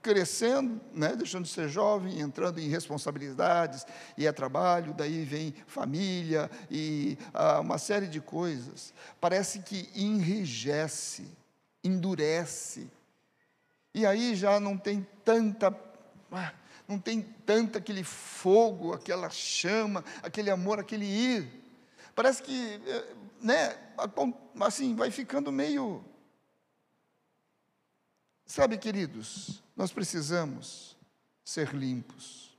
crescendo, 0.00 0.80
né, 0.92 1.14
deixando 1.16 1.44
de 1.44 1.50
ser 1.50 1.68
jovem, 1.68 2.20
entrando 2.20 2.58
em 2.58 2.68
responsabilidades, 2.68 3.86
e 4.16 4.26
é 4.26 4.32
trabalho, 4.32 4.94
daí 4.94 5.24
vem 5.24 5.54
família 5.66 6.50
e 6.70 7.18
ah, 7.34 7.60
uma 7.60 7.78
série 7.78 8.06
de 8.06 8.20
coisas. 8.20 8.94
Parece 9.20 9.60
que 9.60 9.90
enrijece, 9.94 11.26
endurece. 11.82 12.88
E 13.94 14.06
aí 14.06 14.34
já 14.34 14.58
não 14.58 14.78
tem 14.78 15.06
tanta. 15.24 15.76
Ah, 16.30 16.52
não 16.88 16.98
tem 16.98 17.20
tanto 17.44 17.76
aquele 17.76 18.02
fogo, 18.02 18.92
aquela 18.92 19.28
chama, 19.30 20.04
aquele 20.22 20.50
amor, 20.50 20.80
aquele 20.80 21.04
ir. 21.04 21.62
Parece 22.14 22.42
que, 22.42 22.80
eh, 22.86 23.14
né, 23.40 23.76
assim, 24.60 24.94
vai 24.94 25.10
ficando 25.10 25.50
meio 25.50 26.04
Sabe, 28.52 28.76
queridos, 28.76 29.62
nós 29.74 29.90
precisamos 29.90 30.94
ser 31.42 31.74
limpos. 31.74 32.54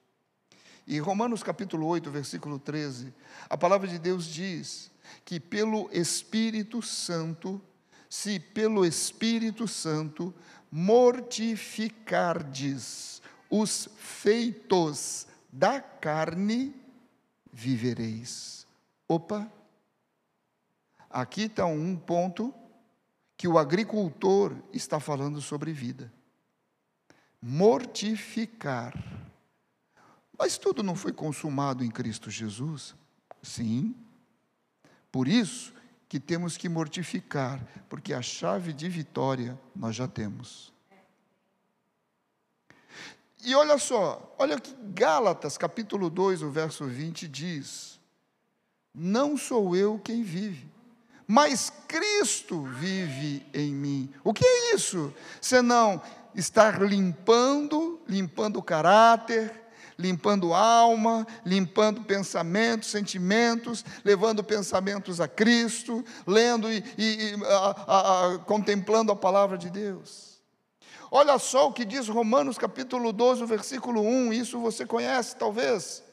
E 0.88 0.98
Romanos 0.98 1.44
capítulo 1.44 1.86
8, 1.86 2.10
versículo 2.10 2.58
13, 2.58 3.14
a 3.48 3.56
palavra 3.56 3.88
de 3.88 4.00
Deus 4.00 4.26
diz 4.26 4.90
que 5.24 5.40
pelo 5.40 5.88
Espírito 5.92 6.82
Santo, 6.82 7.62
se 8.10 8.40
pelo 8.40 8.84
Espírito 8.84 9.68
Santo 9.68 10.34
mortificardes 10.72 13.22
os 13.48 13.88
feitos 13.96 15.28
da 15.52 15.80
carne, 15.80 16.74
vivereis. 17.52 18.66
Opa! 19.08 19.48
Aqui 21.08 21.44
está 21.44 21.68
um 21.68 21.96
ponto 21.96 22.52
que 23.38 23.48
o 23.48 23.58
agricultor 23.58 24.56
está 24.72 25.00
falando 25.00 25.42
sobre 25.42 25.74
vida. 25.74 26.12
Mortificar. 27.42 28.94
Mas 30.38 30.58
tudo 30.58 30.82
não 30.82 30.96
foi 30.96 31.12
consumado 31.12 31.84
em 31.84 31.92
Cristo 31.92 32.30
Jesus? 32.30 32.96
Sim. 33.42 33.96
Por 35.12 35.28
isso 35.28 35.74
que 36.08 36.20
temos 36.20 36.58
que 36.58 36.70
mortificar, 36.70 37.60
porque 37.90 38.14
a 38.14 38.22
chave 38.22 38.72
de 38.72 38.88
vitória 38.88 39.60
nós 39.76 39.96
já 39.96 40.08
temos. 40.08 40.72
E 43.46 43.54
olha 43.56 43.78
só, 43.78 44.34
olha 44.40 44.60
que 44.60 44.74
Gálatas, 44.94 45.58
capítulo 45.58 46.10
2, 46.10 46.44
o 46.44 46.50
verso 46.50 46.86
20 46.86 47.28
diz: 47.28 48.00
Não 48.94 49.36
sou 49.36 49.76
eu 49.76 50.00
quem 50.00 50.24
vive, 50.24 50.72
mas 51.34 51.74
Cristo 51.88 52.62
vive 52.62 53.44
em 53.56 53.74
mim. 53.74 54.14
O 54.24 54.32
que 54.32 54.46
é 54.46 54.76
isso? 54.76 55.12
Senão 55.42 56.00
estar 56.36 56.80
limpando, 56.80 58.00
limpando 58.08 58.58
o 58.58 58.62
caráter, 58.62 59.52
limpando 59.98 60.54
alma, 60.54 61.26
limpando 61.44 62.04
pensamentos, 62.04 62.92
sentimentos, 62.92 63.84
levando 64.06 64.44
pensamentos 64.44 65.20
a 65.20 65.28
Cristo, 65.28 66.06
lendo 66.28 66.72
e, 66.72 66.84
e, 67.00 67.32
e 67.32 67.46
a, 67.46 67.84
a, 67.88 68.34
a, 68.36 68.38
contemplando 68.38 69.12
a 69.12 69.16
palavra 69.16 69.58
de 69.58 69.72
Deus. 69.72 70.40
Olha 71.10 71.40
só 71.40 71.68
o 71.68 71.74
que 71.74 71.84
diz 71.84 72.08
Romanos 72.08 72.60
capítulo 72.60 73.12
12, 73.12 73.44
versículo 73.48 74.02
1, 74.02 74.34
isso 74.34 74.60
você 74.60 74.86
conhece 74.86 75.36
talvez. 75.36 76.04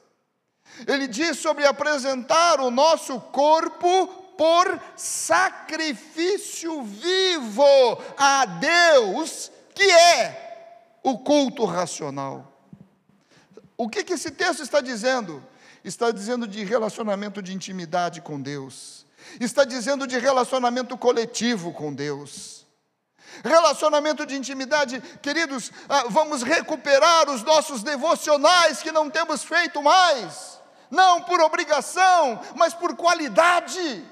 Ele 0.87 1.07
diz 1.07 1.37
sobre 1.37 1.66
apresentar 1.66 2.59
o 2.59 2.71
nosso 2.71 3.21
corpo 3.21 4.20
por 4.41 4.80
sacrifício 4.97 6.82
vivo 6.82 7.62
a 8.16 8.47
Deus, 8.47 9.53
que 9.74 9.82
é 9.82 10.97
o 11.03 11.18
culto 11.18 11.66
racional. 11.66 12.51
O 13.76 13.86
que, 13.86 14.03
que 14.03 14.14
esse 14.14 14.30
texto 14.30 14.62
está 14.62 14.80
dizendo? 14.80 15.47
Está 15.84 16.11
dizendo 16.11 16.49
de 16.49 16.64
relacionamento 16.64 17.43
de 17.43 17.53
intimidade 17.53 18.22
com 18.22 18.41
Deus, 18.41 19.05
está 19.38 19.62
dizendo 19.62 20.07
de 20.07 20.18
relacionamento 20.18 20.97
coletivo 20.97 21.74
com 21.74 21.93
Deus. 21.93 22.66
Relacionamento 23.45 24.24
de 24.24 24.36
intimidade, 24.36 25.03
queridos, 25.20 25.70
ah, 25.86 26.05
vamos 26.09 26.43
recuperar 26.43 27.28
os 27.28 27.43
nossos 27.43 27.82
devocionais 27.82 28.80
que 28.80 28.91
não 28.91 29.11
temos 29.11 29.45
feito 29.45 29.82
mais, 29.82 30.59
não 30.91 31.20
por 31.20 31.43
obrigação, 31.43 32.41
mas 32.57 32.72
por 32.72 32.97
qualidade 32.97 34.03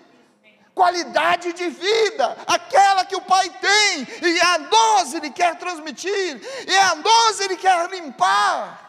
qualidade 0.78 1.52
de 1.52 1.68
vida, 1.68 2.36
aquela 2.46 3.04
que 3.04 3.16
o 3.16 3.20
Pai 3.20 3.50
tem, 3.50 4.06
e 4.22 4.40
a 4.40 4.58
nós 4.58 5.12
Ele 5.12 5.28
quer 5.28 5.58
transmitir, 5.58 6.40
e 6.68 6.78
a 6.78 6.94
nós 6.94 7.40
Ele 7.40 7.56
quer 7.56 7.90
limpar. 7.90 8.86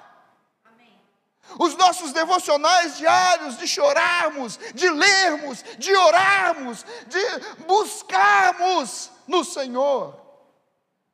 Os 1.57 1.75
nossos 1.75 2.13
devocionais 2.13 2.95
diários 2.99 3.57
de 3.57 3.67
chorarmos, 3.67 4.59
de 4.75 4.87
lermos, 4.87 5.65
de 5.79 5.95
orarmos, 5.95 6.85
de 7.07 7.63
buscarmos 7.65 9.09
no 9.25 9.43
Senhor 9.43 10.15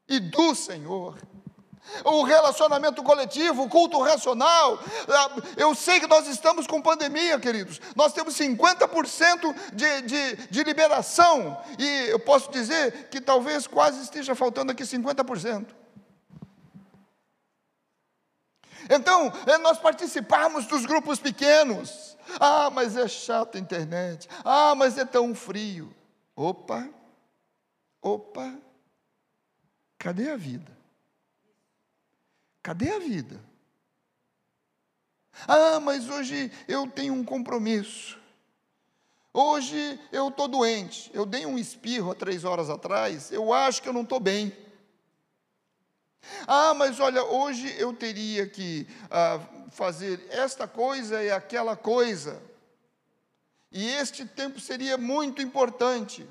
e 0.10 0.20
do 0.20 0.54
Senhor 0.54 1.18
o 2.04 2.24
relacionamento 2.24 3.04
coletivo, 3.04 3.64
o 3.64 3.70
culto 3.70 4.02
racional. 4.02 4.80
Ah, 5.08 5.32
eu 5.58 5.74
sei 5.74 6.00
que 6.00 6.08
nós 6.08 6.28
estamos 6.28 6.68
com 6.68 6.82
pandemia, 6.82 7.40
queridos. 7.40 7.80
Nós 7.96 8.14
temos 8.14 8.36
50% 8.36 9.56
de, 9.74 10.02
de, 10.02 10.36
de 10.50 10.64
liberação. 10.64 11.62
E 11.78 12.10
eu 12.10 12.20
posso 12.20 12.52
dizer 12.52 13.10
que 13.10 13.22
talvez 13.22 13.68
quase 13.68 14.02
esteja 14.02 14.36
faltando 14.36 14.72
aqui 14.72 14.84
50%. 14.84 15.68
Então, 18.90 19.32
é 19.48 19.58
nós 19.58 19.80
participarmos 19.80 20.66
dos 20.66 20.86
grupos 20.86 21.20
pequenos. 21.20 22.16
Ah, 22.40 22.70
mas 22.70 22.96
é 22.96 23.08
chato 23.08 23.58
a 23.58 23.60
internet. 23.60 24.28
Ah, 24.44 24.76
mas 24.76 24.98
é 24.98 25.06
tão 25.06 25.34
frio. 25.34 25.94
Opa, 26.36 26.90
opa, 28.02 28.54
cadê 29.98 30.30
a 30.30 30.36
vida? 30.36 30.75
Cadê 32.66 32.90
a 32.94 32.98
vida? 32.98 33.40
Ah, 35.48 35.80
mas 35.80 36.10
hoje 36.10 36.52
eu 36.68 36.88
tenho 36.88 37.14
um 37.14 37.24
compromisso. 37.24 38.20
Hoje 39.32 40.00
eu 40.12 40.30
estou 40.30 40.48
doente. 40.48 41.12
Eu 41.14 41.28
dei 41.28 41.46
um 41.46 41.60
espirro 41.60 42.10
há 42.10 42.16
três 42.16 42.44
horas 42.44 42.68
atrás. 42.68 43.32
Eu 43.32 43.54
acho 43.54 43.84
que 43.84 43.88
eu 43.88 43.94
não 43.94 44.02
estou 44.02 44.20
bem. 44.20 44.52
Ah, 46.48 46.74
mas 46.74 47.00
olha, 47.00 47.24
hoje 47.24 47.72
eu 47.78 47.94
teria 47.94 48.48
que 48.50 48.88
ah, 49.12 49.40
fazer 49.70 50.26
esta 50.32 50.68
coisa 50.68 51.24
e 51.24 51.30
aquela 51.30 51.76
coisa. 51.76 52.42
E 53.72 53.86
este 53.90 54.26
tempo 54.26 54.60
seria 54.60 54.98
muito 54.98 55.40
importante. 55.40 56.28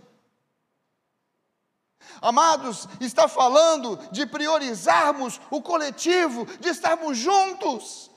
Amados, 2.24 2.88
está 3.02 3.28
falando 3.28 3.98
de 4.10 4.24
priorizarmos 4.24 5.38
o 5.50 5.60
coletivo, 5.60 6.46
de 6.58 6.70
estarmos 6.70 7.18
juntos, 7.18 8.10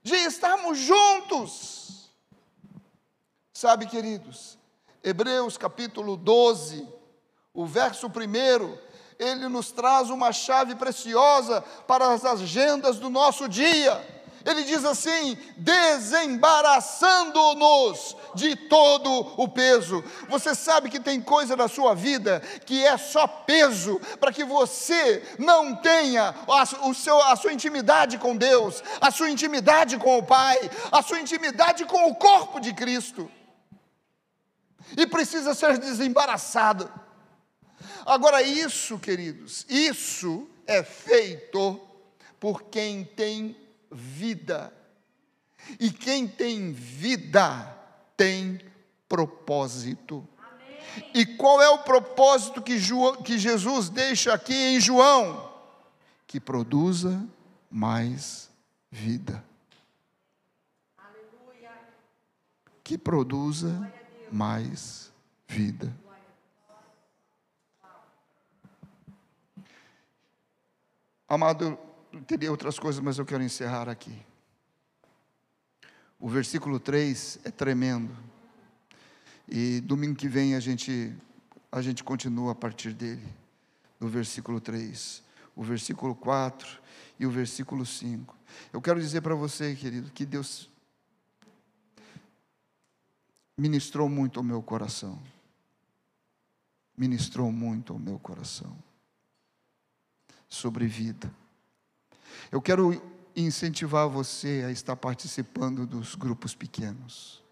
de 0.00 0.14
estarmos 0.14 0.78
juntos. 0.78 2.12
Sabe, 3.52 3.86
queridos, 3.86 4.56
Hebreus 5.02 5.58
capítulo 5.58 6.16
12, 6.16 6.88
o 7.52 7.66
verso 7.66 8.06
1, 8.06 8.78
ele 9.18 9.48
nos 9.48 9.72
traz 9.72 10.08
uma 10.08 10.30
chave 10.30 10.76
preciosa 10.76 11.62
para 11.84 12.12
as 12.12 12.24
agendas 12.24 13.00
do 13.00 13.10
nosso 13.10 13.48
dia 13.48 14.15
ele 14.46 14.62
diz 14.62 14.84
assim: 14.84 15.36
desembaraçando-nos 15.56 18.16
de 18.34 18.54
todo 18.54 19.32
o 19.36 19.48
peso. 19.48 20.04
Você 20.28 20.54
sabe 20.54 20.88
que 20.88 21.00
tem 21.00 21.20
coisa 21.20 21.56
na 21.56 21.66
sua 21.66 21.92
vida 21.94 22.38
que 22.64 22.86
é 22.86 22.96
só 22.96 23.26
peso 23.26 24.00
para 24.20 24.32
que 24.32 24.44
você 24.44 25.20
não 25.36 25.74
tenha 25.74 26.32
a, 26.46 26.62
o 26.86 26.94
seu, 26.94 27.20
a 27.22 27.34
sua 27.34 27.52
intimidade 27.52 28.18
com 28.18 28.36
Deus, 28.36 28.84
a 29.00 29.10
sua 29.10 29.28
intimidade 29.28 29.98
com 29.98 30.18
o 30.18 30.22
Pai, 30.22 30.70
a 30.92 31.02
sua 31.02 31.18
intimidade 31.18 31.84
com 31.84 32.08
o 32.08 32.14
corpo 32.14 32.60
de 32.60 32.72
Cristo. 32.72 33.28
E 34.96 35.08
precisa 35.08 35.54
ser 35.54 35.76
desembaraçado. 35.78 36.88
Agora, 38.04 38.42
isso, 38.42 38.96
queridos, 39.00 39.66
isso 39.68 40.48
é 40.64 40.84
feito 40.84 41.80
por 42.38 42.62
quem 42.64 43.04
tem 43.04 43.56
vida. 43.90 44.72
E 45.80 45.90
quem 45.90 46.26
tem 46.26 46.72
vida 46.72 47.76
tem 48.16 48.60
propósito. 49.08 50.26
Amém. 50.38 51.10
E 51.14 51.26
qual 51.36 51.60
é 51.60 51.68
o 51.68 51.78
propósito 51.78 52.62
que, 52.62 52.78
que 53.24 53.38
Jesus 53.38 53.88
deixa 53.88 54.32
aqui 54.32 54.54
em 54.54 54.80
João? 54.80 55.52
Que 56.26 56.40
produza 56.40 57.26
mais 57.70 58.50
vida. 58.90 59.44
Aleluia. 60.96 61.72
Que 62.82 62.96
produza 62.96 63.92
mais 64.30 65.12
vida. 65.48 65.92
Amado, 71.28 71.76
teria 72.22 72.50
outras 72.50 72.78
coisas, 72.78 73.02
mas 73.02 73.18
eu 73.18 73.26
quero 73.26 73.42
encerrar 73.42 73.88
aqui. 73.88 74.16
O 76.18 76.28
versículo 76.28 76.80
3 76.80 77.40
é 77.44 77.50
tremendo. 77.50 78.16
E 79.48 79.80
domingo 79.80 80.16
que 80.16 80.28
vem 80.28 80.54
a 80.54 80.60
gente 80.60 81.14
a 81.70 81.82
gente 81.82 82.02
continua 82.02 82.52
a 82.52 82.54
partir 82.54 82.94
dele, 82.94 83.26
do 84.00 84.08
versículo 84.08 84.60
3, 84.60 85.22
o 85.54 85.62
versículo 85.62 86.14
4 86.14 86.80
e 87.18 87.26
o 87.26 87.30
versículo 87.30 87.84
5. 87.84 88.34
Eu 88.72 88.80
quero 88.80 89.00
dizer 89.00 89.20
para 89.20 89.34
você, 89.34 89.74
querido, 89.74 90.10
que 90.10 90.24
Deus 90.24 90.70
ministrou 93.58 94.08
muito 94.08 94.38
ao 94.38 94.44
meu 94.44 94.62
coração. 94.62 95.20
Ministrou 96.96 97.52
muito 97.52 97.92
ao 97.92 97.98
meu 97.98 98.18
coração. 98.18 98.76
sobre 100.48 100.86
vida. 100.86 101.30
Eu 102.50 102.60
quero 102.60 103.00
incentivar 103.36 104.08
você 104.08 104.64
a 104.66 104.70
estar 104.70 104.96
participando 104.96 105.86
dos 105.86 106.14
grupos 106.14 106.54
pequenos. 106.54 107.44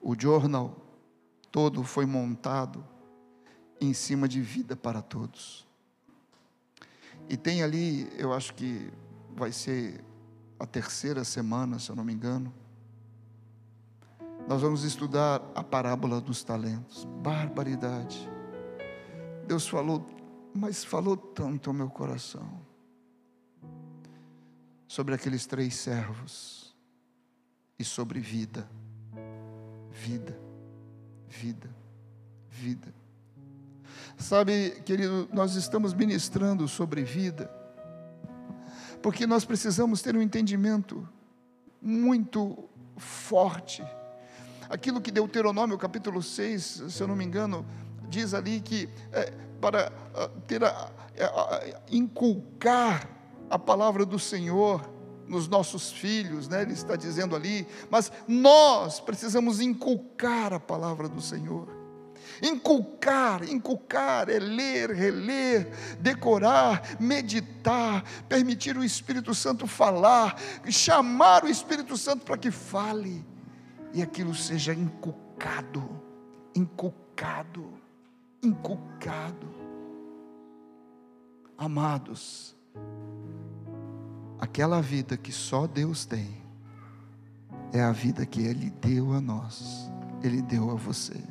O 0.00 0.18
jornal 0.18 0.76
todo 1.52 1.84
foi 1.84 2.04
montado 2.04 2.84
em 3.80 3.94
cima 3.94 4.26
de 4.26 4.40
vida 4.40 4.74
para 4.74 5.00
todos. 5.00 5.66
E 7.28 7.36
tem 7.36 7.62
ali, 7.62 8.10
eu 8.18 8.32
acho 8.32 8.52
que 8.54 8.90
vai 9.36 9.52
ser 9.52 10.02
a 10.58 10.66
terceira 10.66 11.22
semana, 11.22 11.78
se 11.78 11.90
eu 11.90 11.96
não 11.96 12.04
me 12.04 12.12
engano. 12.12 12.52
Nós 14.48 14.60
vamos 14.60 14.82
estudar 14.82 15.40
a 15.54 15.62
parábola 15.62 16.20
dos 16.20 16.42
talentos. 16.42 17.04
Barbaridade. 17.22 18.28
Deus 19.46 19.68
falou, 19.68 20.04
mas 20.52 20.82
falou 20.82 21.16
tanto 21.16 21.70
ao 21.70 21.74
meu 21.74 21.88
coração 21.88 22.69
sobre 24.90 25.14
aqueles 25.14 25.46
três 25.46 25.76
servos 25.76 26.74
e 27.78 27.84
sobre 27.84 28.18
vida, 28.18 28.68
vida, 29.88 30.36
vida, 31.28 31.70
vida. 32.50 32.92
Sabe, 34.18 34.82
querido, 34.84 35.28
nós 35.32 35.54
estamos 35.54 35.94
ministrando 35.94 36.66
sobre 36.66 37.04
vida, 37.04 37.48
porque 39.00 39.28
nós 39.28 39.44
precisamos 39.44 40.02
ter 40.02 40.16
um 40.16 40.20
entendimento 40.20 41.08
muito 41.80 42.68
forte. 42.96 43.84
Aquilo 44.68 45.00
que 45.00 45.12
Deuteronômio, 45.12 45.78
capítulo 45.78 46.20
6, 46.20 46.82
se 46.88 47.00
eu 47.00 47.06
não 47.06 47.14
me 47.14 47.24
engano, 47.24 47.64
diz 48.08 48.34
ali 48.34 48.60
que 48.60 48.88
é, 49.12 49.30
para 49.60 49.92
ah, 50.16 50.28
ter 50.48 50.64
a, 50.64 50.68
a, 50.68 51.56
a, 51.56 51.80
inculcar 51.92 53.19
a 53.50 53.58
palavra 53.58 54.06
do 54.06 54.18
Senhor 54.18 54.88
nos 55.26 55.46
nossos 55.48 55.92
filhos, 55.92 56.48
né? 56.48 56.62
Ele 56.62 56.72
está 56.72 56.96
dizendo 56.96 57.36
ali, 57.36 57.66
mas 57.90 58.10
nós 58.26 59.00
precisamos 59.00 59.60
inculcar 59.60 60.52
a 60.52 60.60
palavra 60.60 61.08
do 61.08 61.20
Senhor. 61.20 61.80
Inculcar, 62.42 63.42
inculcar 63.48 64.30
é 64.30 64.38
ler, 64.38 64.90
reler, 64.90 65.70
decorar, 66.00 66.96
meditar, 66.98 68.02
permitir 68.28 68.76
o 68.76 68.84
Espírito 68.84 69.34
Santo 69.34 69.66
falar, 69.66 70.36
chamar 70.68 71.44
o 71.44 71.48
Espírito 71.48 71.96
Santo 71.96 72.24
para 72.24 72.38
que 72.38 72.50
fale 72.50 73.24
e 73.92 74.02
aquilo 74.02 74.34
seja 74.34 74.72
inculcado, 74.72 76.00
inculcado, 76.54 77.72
inculcado. 78.42 79.48
Amados, 81.58 82.56
aquela 84.40 84.80
vida 84.80 85.18
que 85.18 85.30
só 85.30 85.66
Deus 85.66 86.06
tem, 86.06 86.40
é 87.72 87.82
a 87.82 87.92
vida 87.92 88.24
que 88.24 88.40
Ele 88.40 88.70
deu 88.70 89.12
a 89.12 89.20
nós, 89.20 89.90
Ele 90.22 90.40
deu 90.40 90.70
a 90.70 90.74
você. 90.74 91.22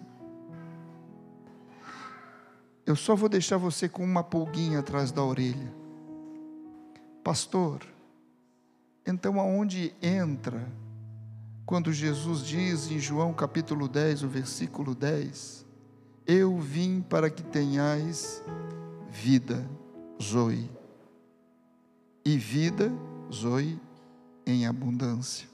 Eu 2.85 2.95
só 2.95 3.15
vou 3.15 3.27
deixar 3.27 3.57
você 3.57 3.89
com 3.89 4.03
uma 4.03 4.23
pulguinha 4.23 4.79
atrás 4.79 5.11
da 5.11 5.23
orelha. 5.23 5.73
Pastor, 7.23 7.83
então 9.05 9.39
aonde 9.39 9.93
entra 10.01 10.71
quando 11.65 11.91
Jesus 11.91 12.43
diz 12.43 12.89
em 12.89 12.99
João 12.99 13.33
capítulo 13.33 13.87
10, 13.87 14.23
o 14.23 14.27
versículo 14.27 14.95
10: 14.95 15.65
Eu 16.25 16.57
vim 16.57 17.01
para 17.01 17.29
que 17.29 17.43
tenhais 17.43 18.43
vida, 19.11 19.67
Zoe 20.21 20.78
e 22.25 22.37
vida, 22.37 22.91
Zoe, 23.33 23.79
em 24.45 24.65
abundância. 24.65 25.47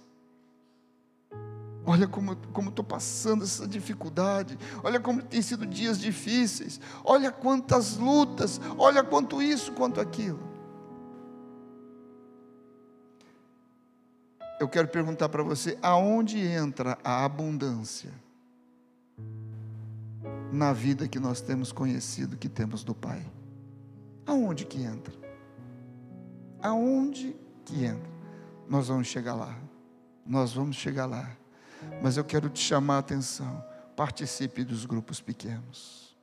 Olha 1.85 2.07
como 2.07 2.33
estou 2.33 2.83
passando 2.83 3.43
essa 3.43 3.67
dificuldade, 3.67 4.57
olha 4.83 4.99
como 4.99 5.21
tem 5.21 5.41
sido 5.41 5.67
dias 5.67 5.99
difíceis, 5.99 6.81
olha 7.03 7.31
quantas 7.31 7.95
lutas, 7.97 8.59
olha 8.75 9.03
quanto 9.03 9.39
isso, 9.39 9.71
quanto 9.71 10.01
aquilo. 10.01 10.39
Eu 14.59 14.67
quero 14.67 14.87
perguntar 14.87 15.29
para 15.29 15.43
você: 15.43 15.77
aonde 15.81 16.39
entra 16.39 16.97
a 17.03 17.23
abundância 17.23 18.11
na 20.51 20.73
vida 20.73 21.07
que 21.07 21.19
nós 21.19 21.39
temos 21.39 21.71
conhecido, 21.71 22.35
que 22.35 22.49
temos 22.49 22.83
do 22.83 22.95
Pai? 22.95 23.23
Aonde 24.25 24.65
que 24.65 24.81
entra? 24.81 25.24
Aonde 26.65 27.35
que 27.63 27.85
entra? 27.85 28.09
Nós 28.67 28.87
vamos 28.87 29.07
chegar 29.07 29.35
lá. 29.35 29.55
Nós 30.25 30.53
vamos 30.53 30.75
chegar 30.75 31.05
lá. 31.05 31.29
Mas 32.01 32.17
eu 32.17 32.23
quero 32.23 32.49
te 32.49 32.59
chamar 32.59 32.95
a 32.95 32.99
atenção. 32.99 33.63
Participe 33.95 34.63
dos 34.63 34.85
grupos 34.85 35.21
pequenos. 35.21 36.15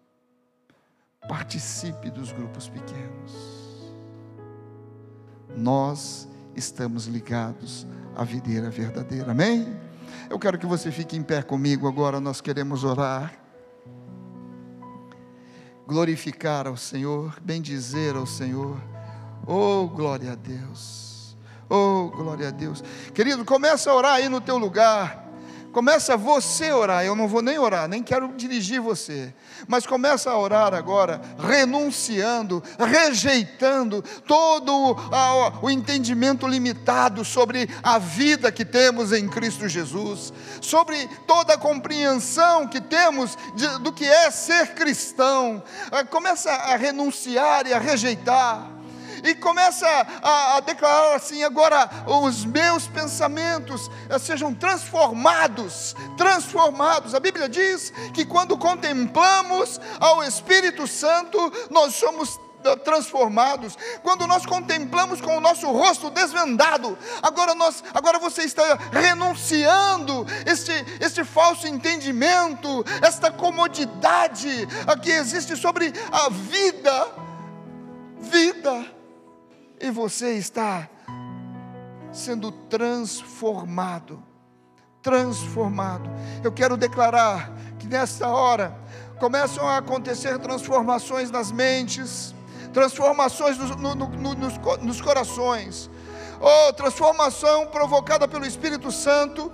Participe 1.29 2.11
dos 2.11 2.33
grupos 2.33 2.69
pequenos. 2.69 3.93
Nós 5.57 6.29
estamos 6.57 7.07
ligados 7.07 7.87
à 8.17 8.25
videira 8.25 8.69
verdadeira. 8.69 9.31
Amém? 9.31 9.81
Eu 10.29 10.39
quero 10.39 10.59
que 10.59 10.67
você 10.67 10.91
fique 10.91 11.17
em 11.17 11.23
pé 11.23 11.43
comigo 11.43 11.87
agora. 11.87 12.21
Nós 12.21 12.41
queremos 12.41 12.83
orar. 12.83 13.39
Glorificar 15.87 16.67
ao 16.67 16.77
Senhor, 16.77 17.39
bendizer 17.41 18.17
ao 18.17 18.27
Senhor 18.27 18.92
Oh, 19.47 19.87
glória 19.89 20.33
a 20.33 20.35
Deus. 20.35 21.37
Oh, 21.69 22.11
glória 22.15 22.49
a 22.49 22.51
Deus. 22.51 22.83
Querido, 23.15 23.45
começa 23.45 23.91
a 23.91 23.95
orar 23.95 24.15
aí 24.15 24.29
no 24.29 24.41
teu 24.41 24.59
lugar. 24.59 25.23
Começa 25.73 26.19
você 26.19 26.69
a 26.69 26.77
orar. 26.77 27.05
Eu 27.05 27.17
não 27.17 27.27
vou 27.27 27.41
nem 27.41 27.59
orar, 27.59 27.89
nem 27.89 28.03
quero 28.03 28.29
dirigir 28.37 28.79
você. 28.79 29.35
Mas 29.67 29.87
começa 29.87 30.31
a 30.31 30.39
orar 30.39 30.75
agora, 30.75 31.21
renunciando, 31.39 32.63
rejeitando 32.79 34.03
todo 34.27 34.97
o 35.63 35.71
entendimento 35.71 36.47
limitado 36.47 37.25
sobre 37.25 37.69
a 37.83 37.99
vida 37.99 38.53
que 38.53 38.67
temos 38.67 39.13
em 39.13 39.27
Cristo 39.27 39.67
Jesus, 39.67 40.31
sobre 40.61 41.09
toda 41.27 41.55
a 41.55 41.59
compreensão 41.59 42.69
que 42.69 42.81
temos 42.81 43.37
de, 43.57 43.67
do 43.79 43.93
que 43.93 44.05
é 44.05 44.31
ser 44.31 44.75
cristão. 44.75 45.63
Ah, 45.91 46.05
começa 46.05 46.51
a 46.53 46.77
renunciar 46.77 47.67
e 47.67 47.73
a 47.73 47.79
rejeitar 47.79 48.82
e 49.23 49.35
começa 49.35 49.87
a, 50.23 50.57
a 50.57 50.61
declarar 50.61 51.15
assim: 51.15 51.43
agora 51.43 51.89
os 52.07 52.45
meus 52.45 52.87
pensamentos 52.87 53.91
eh, 54.09 54.19
sejam 54.19 54.53
transformados, 54.53 55.95
transformados. 56.17 57.15
A 57.15 57.21
Bíblia 57.21 57.49
diz 57.49 57.93
que 58.13 58.25
quando 58.25 58.57
contemplamos 58.57 59.81
ao 60.01 60.23
Espírito 60.25 60.87
Santo, 60.87 61.39
nós 61.71 61.95
somos 61.95 62.41
eh, 62.65 62.77
transformados, 62.77 63.77
quando 64.03 64.27
nós 64.27 64.45
contemplamos 64.45 65.21
com 65.21 65.37
o 65.37 65.41
nosso 65.41 65.71
rosto 65.71 66.11
desvendado, 66.11 66.99
agora 67.23 67.55
nós, 67.55 67.83
agora 67.95 68.19
você 68.19 68.43
está 68.43 68.79
renunciando 68.91 70.27
este, 70.47 70.73
este 71.01 71.25
falso 71.25 71.67
entendimento, 71.67 72.85
esta 73.01 73.31
comodidade 73.31 74.67
que 75.03 75.11
existe 75.11 75.57
sobre 75.57 75.93
a 76.11 76.29
vida, 76.29 77.09
vida 78.19 79.02
e 79.83 79.91
você 79.91 80.35
está 80.35 80.89
sendo 82.13 82.53
transformado. 82.53 84.23
Transformado. 85.03 86.09
Eu 86.45 86.53
quero 86.53 86.77
declarar 86.77 87.53
que 87.81 87.89
nesta 87.89 88.29
hora 88.29 88.79
começam 89.19 89.67
a 89.69 89.79
acontecer 89.79 90.39
transformações 90.39 91.33
nas 91.33 91.51
mentes, 91.51 92.33
transformações 92.73 93.59
no, 93.59 93.95
no, 93.95 93.95
no, 94.07 94.35
nos, 94.35 94.57
nos 94.81 95.01
corações, 95.01 95.91
oh, 96.41 96.73
transformação 96.73 97.67
provocada 97.67 98.29
pelo 98.29 98.47
Espírito 98.47 98.93
Santo, 98.93 99.53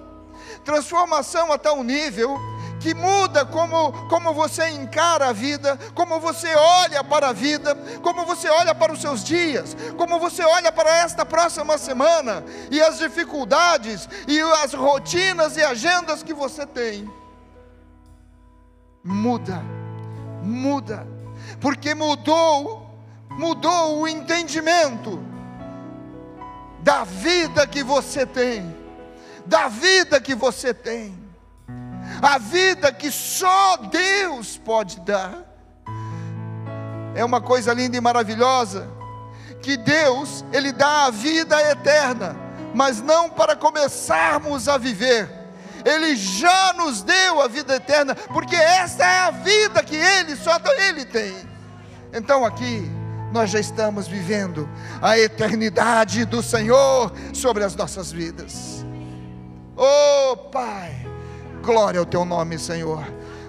transformação 0.62 1.50
a 1.50 1.56
tal 1.56 1.82
nível 1.82 2.36
que 2.80 2.94
muda 2.94 3.44
como, 3.44 3.92
como 4.08 4.32
você 4.32 4.68
encara 4.70 5.28
a 5.28 5.32
vida, 5.32 5.76
como 5.94 6.20
você 6.20 6.54
olha 6.54 7.02
para 7.02 7.28
a 7.28 7.32
vida, 7.32 7.74
como 8.02 8.24
você 8.24 8.48
olha 8.48 8.74
para 8.74 8.92
os 8.92 9.00
seus 9.00 9.24
dias, 9.24 9.76
como 9.96 10.18
você 10.18 10.42
olha 10.42 10.70
para 10.70 10.98
esta 10.98 11.26
próxima 11.26 11.76
semana 11.76 12.44
e 12.70 12.80
as 12.80 12.98
dificuldades 12.98 14.08
e 14.26 14.40
as 14.40 14.72
rotinas 14.74 15.56
e 15.56 15.62
agendas 15.62 16.22
que 16.22 16.32
você 16.32 16.66
tem. 16.66 17.10
Muda, 19.02 19.62
muda, 20.42 21.06
porque 21.60 21.94
mudou, 21.94 22.88
mudou 23.30 24.00
o 24.00 24.08
entendimento 24.08 25.20
da 26.80 27.02
vida 27.04 27.66
que 27.66 27.82
você 27.82 28.24
tem, 28.24 28.76
da 29.44 29.66
vida 29.66 30.20
que 30.20 30.34
você 30.34 30.72
tem 30.72 31.17
a 32.20 32.38
vida 32.38 32.92
que 32.92 33.10
só 33.10 33.76
Deus 33.76 34.56
pode 34.56 35.00
dar. 35.00 35.44
É 37.14 37.24
uma 37.24 37.40
coisa 37.40 37.72
linda 37.72 37.96
e 37.96 38.00
maravilhosa 38.00 38.88
que 39.62 39.76
Deus, 39.76 40.44
ele 40.52 40.72
dá 40.72 41.06
a 41.06 41.10
vida 41.10 41.60
eterna, 41.70 42.36
mas 42.74 43.00
não 43.00 43.28
para 43.28 43.56
começarmos 43.56 44.68
a 44.68 44.78
viver. 44.78 45.28
Ele 45.84 46.16
já 46.16 46.72
nos 46.74 47.02
deu 47.02 47.40
a 47.40 47.48
vida 47.48 47.76
eterna, 47.76 48.14
porque 48.14 48.56
esta 48.56 49.04
é 49.04 49.18
a 49.20 49.30
vida 49.30 49.82
que 49.82 49.96
ele 49.96 50.36
só 50.36 50.58
ele 50.88 51.04
tem. 51.04 51.34
Então 52.12 52.44
aqui 52.44 52.90
nós 53.32 53.50
já 53.50 53.60
estamos 53.60 54.08
vivendo 54.08 54.68
a 55.02 55.18
eternidade 55.18 56.24
do 56.24 56.42
Senhor 56.42 57.12
sobre 57.32 57.64
as 57.64 57.74
nossas 57.74 58.10
vidas. 58.10 58.84
Oh, 59.76 60.36
Pai, 60.36 60.97
glória 61.62 62.00
ao 62.00 62.06
teu 62.06 62.24
nome, 62.24 62.58
Senhor. 62.58 63.04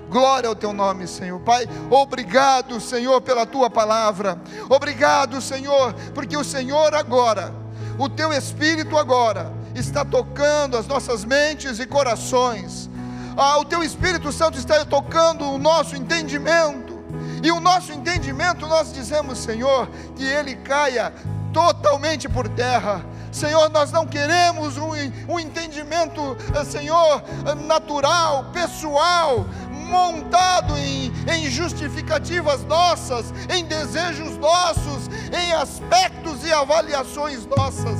Glória 0.10 0.49
ao 0.49 0.55
teu 0.55 0.74
nome, 0.74 1.07
Senhor. 1.07 1.39
Pai, 1.41 1.68
obrigado, 1.89 2.82
Senhor, 2.82 3.22
pela 3.22 3.45
tua 3.45 3.70
palavra. 3.70 4.41
Obrigado, 4.68 5.39
Senhor, 5.41 5.93
porque 6.16 6.36
o 6.36 6.43
Senhor 6.43 6.95
agora, 6.95 7.53
o 7.97 8.10
teu 8.10 8.34
espírito 8.34 8.97
agora, 8.97 9.53
está 9.76 10.03
tocando 10.03 10.78
as 10.78 10.88
nossas 10.88 11.24
mentes 11.24 11.80
e 11.80 11.86
corações. 11.86 12.89
Ah, 13.38 13.57
o 13.57 13.64
teu 13.64 13.82
Espírito 13.82 14.34
Santo 14.34 14.57
está 14.57 14.84
tocando 14.84 15.45
o 15.45 15.57
nosso 15.57 15.95
entendimento. 15.95 16.99
E 17.41 17.51
o 17.51 17.60
nosso 17.62 17.93
entendimento, 17.93 18.68
nós 18.68 18.91
dizemos, 18.91 19.38
Senhor, 19.39 19.88
que 20.16 20.26
ele 20.26 20.55
caia 20.57 21.14
totalmente 21.53 22.28
por 22.28 22.49
terra. 22.49 23.01
Senhor, 23.32 23.70
nós 23.70 23.92
não 23.92 24.06
queremos 24.06 24.78
um, 24.78 24.92
um 25.28 25.40
entendimento, 25.40 26.36
eh, 26.56 26.64
Senhor, 26.64 27.24
natural, 27.66 28.46
pessoal, 28.52 29.46
montado 29.90 30.78
em, 30.78 31.12
em 31.32 31.50
justificativas 31.50 32.64
nossas, 32.66 33.34
em 33.50 33.66
desejos 33.66 34.38
nossos, 34.38 35.08
em 35.34 35.52
aspectos 35.54 36.46
e 36.46 36.54
avaliações 36.54 37.46
nossas, 37.46 37.98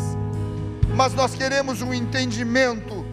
mas 0.96 1.14
nós 1.14 1.34
queremos 1.34 1.82
um 1.82 1.94
entendimento 1.94 3.06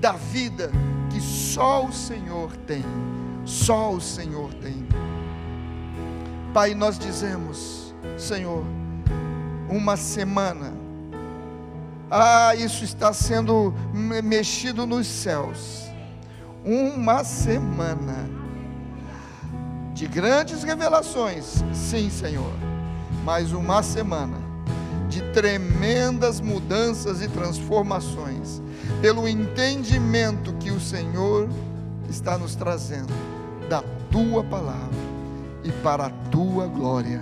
da 0.00 0.12
vida 0.12 0.70
que 1.10 1.20
só 1.20 1.84
o 1.84 1.92
Senhor 1.92 2.56
tem, 2.66 2.84
só 3.44 3.92
o 3.92 4.00
Senhor 4.00 4.52
tem. 4.54 4.86
Pai, 6.52 6.74
nós 6.74 6.98
dizemos, 6.98 7.94
Senhor, 8.18 8.64
uma 9.68 9.96
semana, 9.96 10.72
ah, 12.14 12.54
isso 12.54 12.84
está 12.84 13.12
sendo 13.12 13.72
mexido 13.92 14.86
nos 14.86 15.06
céus 15.06 15.82
uma 16.64 17.24
semana 17.24 18.28
de 19.94 20.06
grandes 20.06 20.62
revelações, 20.62 21.62
sim, 21.72 22.08
Senhor, 22.10 22.52
mas 23.24 23.52
uma 23.52 23.82
semana 23.82 24.36
de 25.08 25.20
tremendas 25.32 26.40
mudanças 26.40 27.20
e 27.20 27.28
transformações, 27.28 28.62
pelo 29.00 29.28
entendimento 29.28 30.52
que 30.54 30.70
o 30.70 30.80
Senhor 30.80 31.48
está 32.08 32.38
nos 32.38 32.54
trazendo 32.54 33.12
da 33.68 33.82
tua 34.10 34.44
palavra 34.44 35.02
e 35.64 35.70
para 35.82 36.06
a 36.06 36.10
tua 36.30 36.66
glória, 36.66 37.20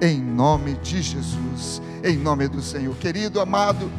em 0.00 0.20
nome 0.20 0.74
de 0.74 1.02
Jesus, 1.02 1.82
em 2.04 2.16
nome 2.16 2.48
do 2.48 2.62
Senhor. 2.62 2.94
Querido 2.96 3.40
amado, 3.40 3.90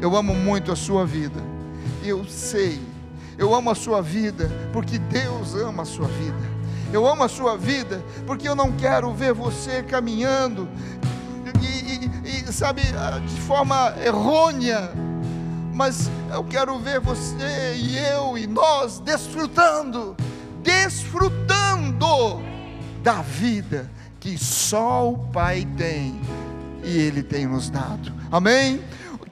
eu 0.00 0.16
amo 0.16 0.34
muito 0.34 0.70
a 0.70 0.76
sua 0.76 1.04
vida, 1.04 1.40
eu 2.02 2.24
sei 2.24 2.94
eu 3.36 3.54
amo 3.54 3.70
a 3.70 3.74
sua 3.74 4.00
vida, 4.00 4.50
porque 4.72 4.98
Deus 4.98 5.54
ama 5.54 5.82
a 5.82 5.86
sua 5.86 6.06
vida. 6.06 6.54
Eu 6.92 7.06
amo 7.06 7.24
a 7.24 7.28
sua 7.28 7.56
vida, 7.56 8.02
porque 8.26 8.48
eu 8.48 8.54
não 8.54 8.70
quero 8.72 9.12
ver 9.12 9.32
você 9.32 9.82
caminhando, 9.82 10.68
e, 11.60 12.06
e, 12.06 12.48
e 12.48 12.52
sabe, 12.52 12.82
de 13.26 13.40
forma 13.40 13.92
errônea, 14.04 14.92
mas 15.72 16.08
eu 16.32 16.44
quero 16.44 16.78
ver 16.78 17.00
você 17.00 17.74
e 17.76 17.98
eu 17.98 18.38
e 18.38 18.46
nós 18.46 19.00
desfrutando, 19.00 20.14
desfrutando 20.62 22.40
da 23.02 23.22
vida 23.22 23.90
que 24.20 24.38
só 24.38 25.10
o 25.10 25.18
Pai 25.18 25.66
tem 25.76 26.20
e 26.84 26.96
Ele 26.96 27.24
tem 27.24 27.46
nos 27.46 27.68
dado. 27.68 28.12
Amém? 28.30 28.80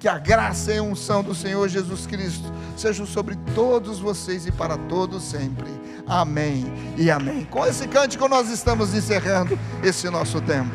Que 0.02 0.08
a 0.08 0.18
graça 0.18 0.74
e 0.74 0.78
a 0.78 0.82
unção 0.82 1.22
do 1.22 1.32
Senhor 1.32 1.68
Jesus 1.68 2.08
Cristo 2.08 2.52
sejam 2.76 3.06
sobre 3.06 3.36
todos 3.54 4.00
vocês 4.00 4.44
e 4.48 4.50
para 4.50 4.76
todos 4.76 5.22
sempre. 5.22 5.70
Amém 6.08 6.64
e 6.98 7.08
amém. 7.08 7.44
Com 7.44 7.64
esse 7.64 7.86
cântico 7.86 8.26
nós 8.26 8.50
estamos 8.50 8.94
encerrando 8.94 9.56
esse 9.80 10.10
nosso 10.10 10.40
tempo. 10.40 10.74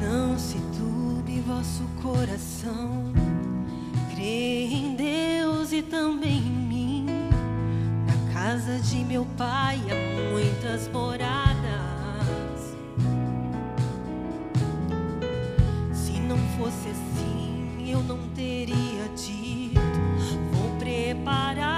Não 0.00 0.38
se 0.38 0.60
turbe 0.78 1.40
vosso 1.40 1.82
coração, 2.00 3.12
crê 4.14 4.66
em 4.66 4.94
Deus 4.94 5.72
e 5.72 5.82
também 5.82 6.38
em 6.38 6.68
mim. 6.68 7.06
Na 8.06 8.32
casa 8.32 8.78
de 8.78 8.98
meu 8.98 9.26
pai 9.36 9.80
há 9.90 10.30
muitas 10.30 10.86
moradas. 10.86 11.45
Não 18.06 18.18
teria 18.34 19.08
dito: 19.16 19.80
Vou 20.52 20.70
preparar-vos 20.78 21.75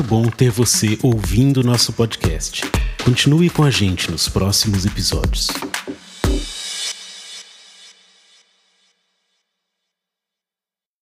muito 0.00 0.08
bom 0.08 0.30
ter 0.30 0.50
você 0.50 0.98
ouvindo 1.02 1.62
nosso 1.62 1.92
podcast. 1.92 2.62
Continue 3.04 3.50
com 3.50 3.62
a 3.62 3.70
gente 3.70 4.10
nos 4.10 4.28
próximos 4.28 4.86
episódios. 4.86 5.50